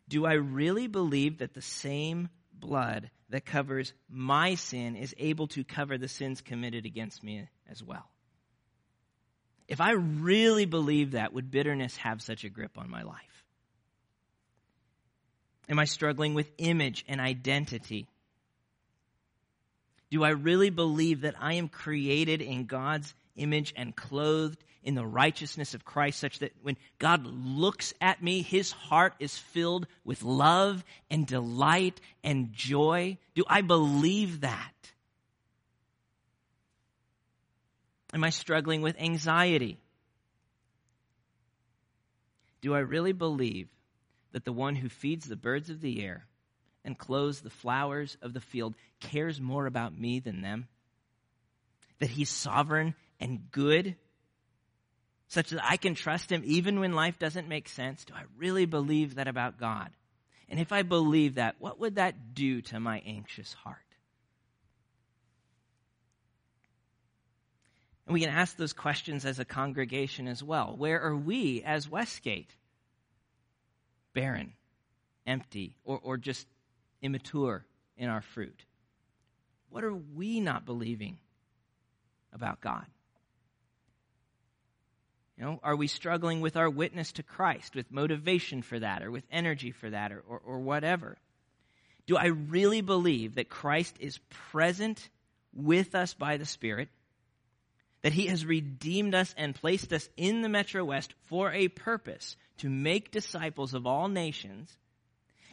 [0.08, 5.64] Do I really believe that the same blood that covers my sin is able to
[5.64, 8.08] cover the sins committed against me as well?
[9.68, 13.44] If I really believe that, would bitterness have such a grip on my life?
[15.68, 18.06] Am I struggling with image and identity?
[20.10, 25.06] Do I really believe that I am created in God's image and clothed in the
[25.06, 30.22] righteousness of Christ such that when God looks at me, his heart is filled with
[30.22, 33.18] love and delight and joy?
[33.34, 34.72] Do I believe that?
[38.14, 39.78] Am I struggling with anxiety?
[42.60, 43.68] Do I really believe
[44.32, 46.26] that the one who feeds the birds of the air
[46.84, 50.68] and clothes the flowers of the field cares more about me than them?
[51.98, 53.96] That he's sovereign and good,
[55.28, 58.04] such that I can trust him even when life doesn't make sense?
[58.04, 59.90] Do I really believe that about God?
[60.48, 63.78] And if I believe that, what would that do to my anxious heart?
[68.06, 70.76] And we can ask those questions as a congregation as well.
[70.76, 72.54] Where are we as Westgate?
[74.14, 74.52] Barren,
[75.26, 76.46] empty, or, or just
[77.02, 77.64] immature
[77.96, 78.64] in our fruit?
[79.70, 81.18] What are we not believing
[82.32, 82.86] about God?
[85.38, 89.10] You know, are we struggling with our witness to Christ, with motivation for that, or
[89.10, 91.18] with energy for that, or, or, or whatever?
[92.06, 94.18] Do I really believe that Christ is
[94.50, 95.08] present
[95.54, 96.88] with us by the Spirit?
[98.02, 102.36] That he has redeemed us and placed us in the Metro West for a purpose
[102.58, 104.74] to make disciples of all nations,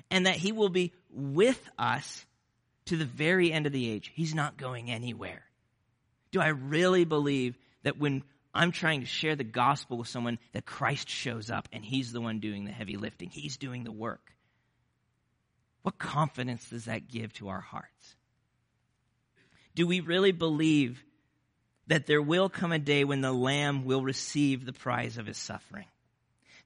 [0.10, 2.26] and that he will be with us
[2.86, 4.12] to the very end of the age.
[4.14, 5.44] He's not going anywhere.
[6.32, 8.24] Do I really believe that when
[8.54, 12.22] I'm trying to share the gospel with someone that Christ shows up and he's the
[12.22, 13.30] one doing the heavy lifting.
[13.30, 14.34] He's doing the work.
[15.82, 18.16] What confidence does that give to our hearts?
[19.76, 21.04] Do we really believe
[21.88, 25.38] that there will come a day when the Lamb will receive the prize of his
[25.38, 25.86] suffering?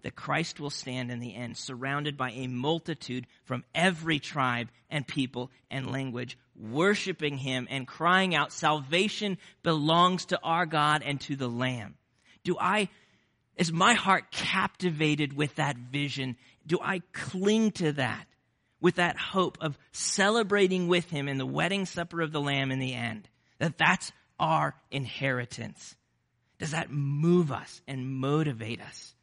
[0.04, 5.08] that Christ will stand in the end, surrounded by a multitude from every tribe and
[5.08, 11.36] people and language, worshiping him and crying out, salvation belongs to our God and to
[11.36, 11.96] the Lamb.
[12.44, 12.90] Do I,
[13.56, 16.36] is my heart captivated with that vision?
[16.66, 18.28] Do I cling to that
[18.80, 22.80] with that hope of celebrating with him in the wedding supper of the Lamb in
[22.80, 23.28] the end?
[23.60, 25.96] That that's our inheritance.
[26.60, 29.14] Does that move us and motivate us?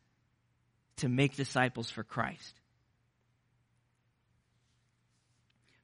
[0.97, 2.61] to make disciples for Christ.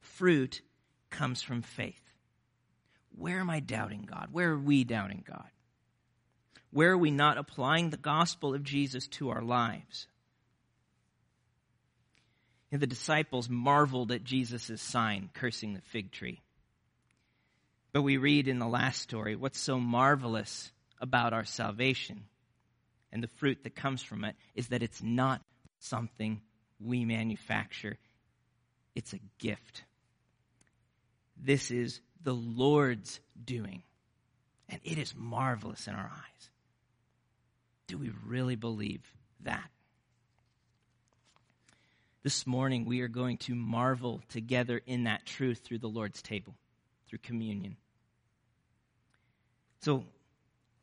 [0.01, 0.61] Fruit
[1.11, 2.01] comes from faith.
[3.17, 4.29] Where am I doubting God?
[4.33, 5.49] Where are we doubting God?
[6.71, 10.07] Where are we not applying the gospel of Jesus to our lives?
[12.73, 16.41] And the disciples marveled at Jesus' sign, cursing the fig tree.
[17.93, 22.25] But we read in the last story what's so marvelous about our salvation
[23.11, 25.43] and the fruit that comes from it is that it's not
[25.81, 26.41] something
[26.79, 27.99] we manufacture,
[28.95, 29.83] it's a gift.
[31.43, 33.82] This is the Lord's doing,
[34.68, 36.51] and it is marvelous in our eyes.
[37.86, 39.01] Do we really believe
[39.45, 39.68] that?
[42.22, 46.55] This morning, we are going to marvel together in that truth through the Lord's table,
[47.09, 47.76] through communion.
[49.80, 50.05] So,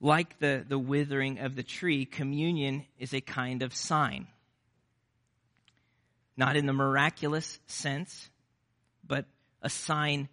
[0.02, 4.26] like the, the withering of the tree, communion is a kind of sign.
[6.36, 8.30] Not in the miraculous sense,
[9.06, 9.26] but
[9.62, 10.30] a sign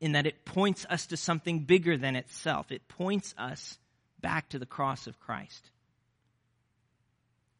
[0.00, 2.70] in that it points us to something bigger than itself.
[2.70, 3.78] It points us
[4.20, 5.70] back to the cross of Christ,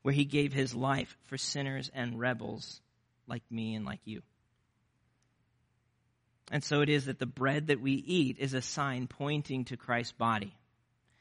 [0.03, 2.81] where he gave his life for sinners and rebels
[3.27, 4.23] like me and like you.
[6.51, 9.77] And so it is that the bread that we eat is a sign pointing to
[9.77, 10.55] Christ's body.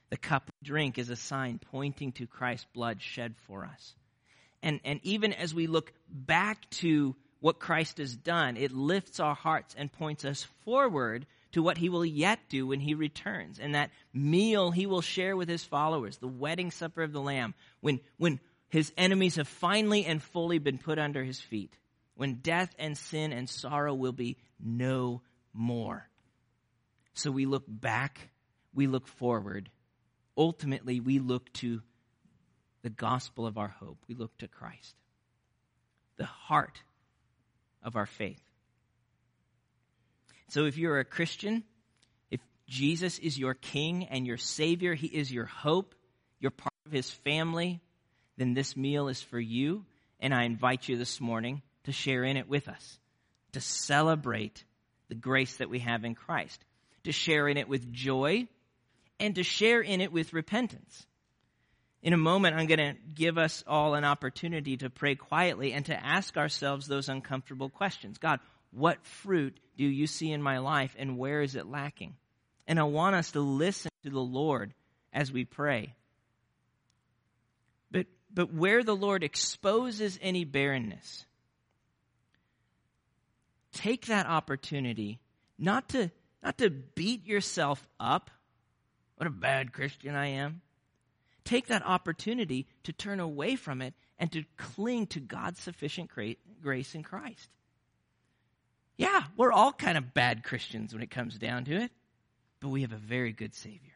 [0.10, 3.94] The cup we drink is a sign pointing to Christ's blood shed for us.
[4.64, 7.16] And, and even as we look back to
[7.48, 11.88] what Christ has done, it lifts our hearts and points us forward to what he
[11.88, 13.58] will yet do when he returns.
[13.58, 17.54] And that meal he will share with his followers, the wedding supper of the Lamb,
[17.80, 21.74] when, when his enemies have finally and fully been put under his feet,
[22.16, 25.22] when death and sin and sorrow will be no
[25.54, 26.06] more.
[27.14, 28.30] So we look back,
[28.74, 29.70] we look forward,
[30.36, 31.82] ultimately we look to
[32.82, 34.00] the gospel of our hope.
[34.10, 34.98] We look to Christ,
[36.18, 36.84] the heart
[37.88, 38.42] of our faith.
[40.50, 41.64] So if you're a Christian,
[42.30, 45.96] if Jesus is your king and your savior, he is your hope,
[46.40, 47.82] you're part of his family,
[48.38, 49.86] then this meal is for you.
[50.20, 53.00] And I invite you this morning to share in it with us,
[53.54, 54.66] to celebrate
[55.08, 56.64] the grace that we have in Christ,
[57.06, 58.48] to share in it with joy,
[59.20, 61.06] and to share in it with repentance.
[62.04, 65.86] In a moment, I'm going to give us all an opportunity to pray quietly and
[65.88, 68.18] to ask ourselves those uncomfortable questions.
[68.18, 68.40] God,
[68.72, 72.16] what fruit do you see in my life and where is it lacking?
[72.68, 74.74] And I want us to listen to the Lord
[75.12, 75.96] as we pray.
[77.92, 81.26] But, but where the Lord exposes any barrenness,
[83.74, 85.20] take that opportunity
[85.58, 86.12] not to,
[86.44, 88.30] not to beat yourself up.
[89.16, 90.62] What a bad Christian I am
[91.48, 96.12] take that opportunity to turn away from it and to cling to God's sufficient
[96.62, 97.50] grace in Christ.
[98.98, 101.92] Yeah, we're all kind of bad Christians when it comes down to it,
[102.60, 103.94] but we have a very good Savior.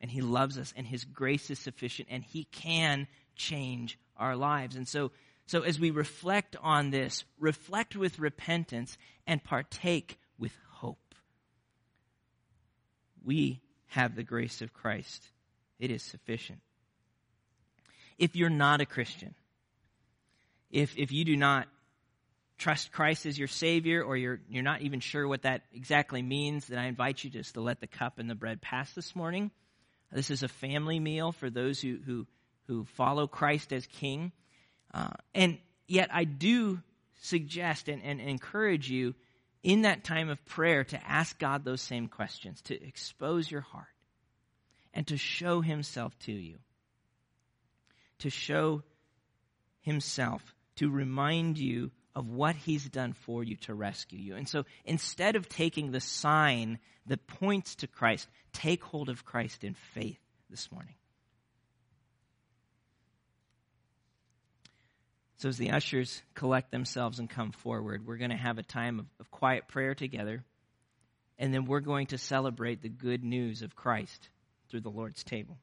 [0.00, 4.76] And He loves us, and His grace is sufficient, and He can change our lives.
[4.76, 5.10] And so,
[5.46, 11.14] so as we reflect on this, reflect with repentance and partake with hope.
[13.24, 15.28] We have the grace of Christ.
[15.78, 16.60] It is sufficient
[18.18, 19.34] if you're not a Christian.
[20.70, 21.68] If, if you do not
[22.58, 26.66] trust Christ as your Savior, or you're, you're not even sure what that exactly means,
[26.66, 29.50] then I invite you just to let the cup and the bread pass this morning.
[30.10, 32.26] This is a family meal for those who, who,
[32.66, 34.32] who follow Christ as King.
[34.94, 36.80] Uh, and yet, I do
[37.22, 39.14] suggest and, and encourage you
[39.62, 43.86] in that time of prayer to ask God those same questions, to expose your heart,
[44.94, 46.58] and to show Himself to you
[48.20, 48.82] to show
[49.80, 50.42] himself,
[50.76, 54.36] to remind you of what he's done for you to rescue you.
[54.36, 59.64] And so instead of taking the sign that points to Christ, take hold of Christ
[59.64, 60.94] in faith this morning.
[65.36, 68.98] So as the ushers collect themselves and come forward, we're going to have a time
[68.98, 70.42] of, of quiet prayer together.
[71.38, 74.30] And then we're going to celebrate the good news of Christ
[74.70, 75.58] through the Lord's table.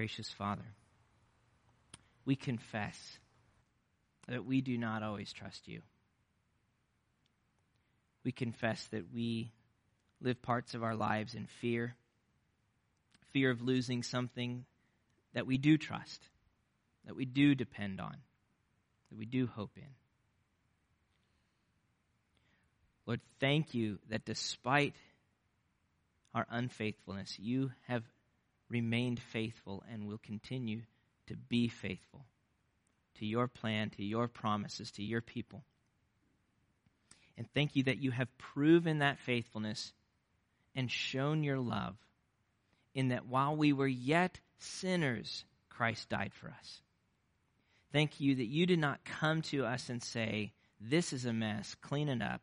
[0.00, 0.64] Gracious Father,
[2.24, 3.18] we confess
[4.28, 5.82] that we do not always trust you.
[8.24, 9.52] We confess that we
[10.22, 11.96] live parts of our lives in fear
[13.34, 14.64] fear of losing something
[15.34, 16.22] that we do trust,
[17.04, 18.16] that we do depend on,
[19.10, 19.92] that we do hope in.
[23.04, 24.94] Lord, thank you that despite
[26.34, 28.02] our unfaithfulness, you have
[28.70, 30.82] remained faithful and will continue
[31.26, 32.24] to be faithful
[33.18, 35.62] to your plan, to your promises, to your people.
[37.36, 39.92] And thank you that you have proven that faithfulness
[40.74, 41.96] and shown your love
[42.94, 46.80] in that while we were yet sinners, Christ died for us.
[47.92, 51.74] Thank you that you did not come to us and say, This is a mess,
[51.80, 52.42] clean it up,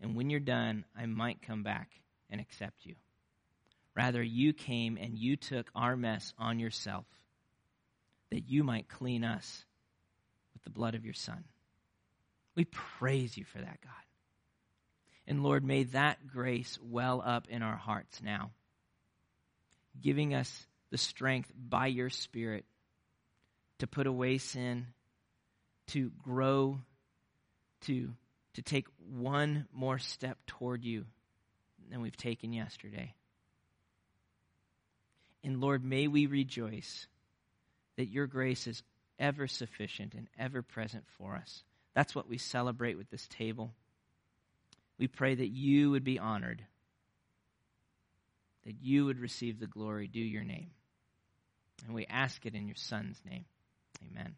[0.00, 1.90] and when you're done, I might come back
[2.30, 2.94] and accept you.
[3.94, 7.04] Rather, you came and you took our mess on yourself
[8.30, 9.64] that you might clean us
[10.54, 11.44] with the blood of your Son.
[12.54, 13.92] We praise you for that, God.
[15.26, 18.50] And Lord, may that grace well up in our hearts now,
[20.00, 22.64] giving us the strength by your Spirit
[23.78, 24.86] to put away sin,
[25.88, 26.80] to grow,
[27.82, 28.10] to,
[28.54, 31.04] to take one more step toward you
[31.90, 33.14] than we've taken yesterday.
[35.44, 37.06] And Lord, may we rejoice
[37.96, 38.82] that your grace is
[39.18, 41.62] ever sufficient and ever present for us.
[41.94, 43.74] That's what we celebrate with this table.
[44.98, 46.64] We pray that you would be honored,
[48.64, 50.70] that you would receive the glory due your name.
[51.86, 53.44] And we ask it in your Son's name.
[54.10, 54.36] Amen.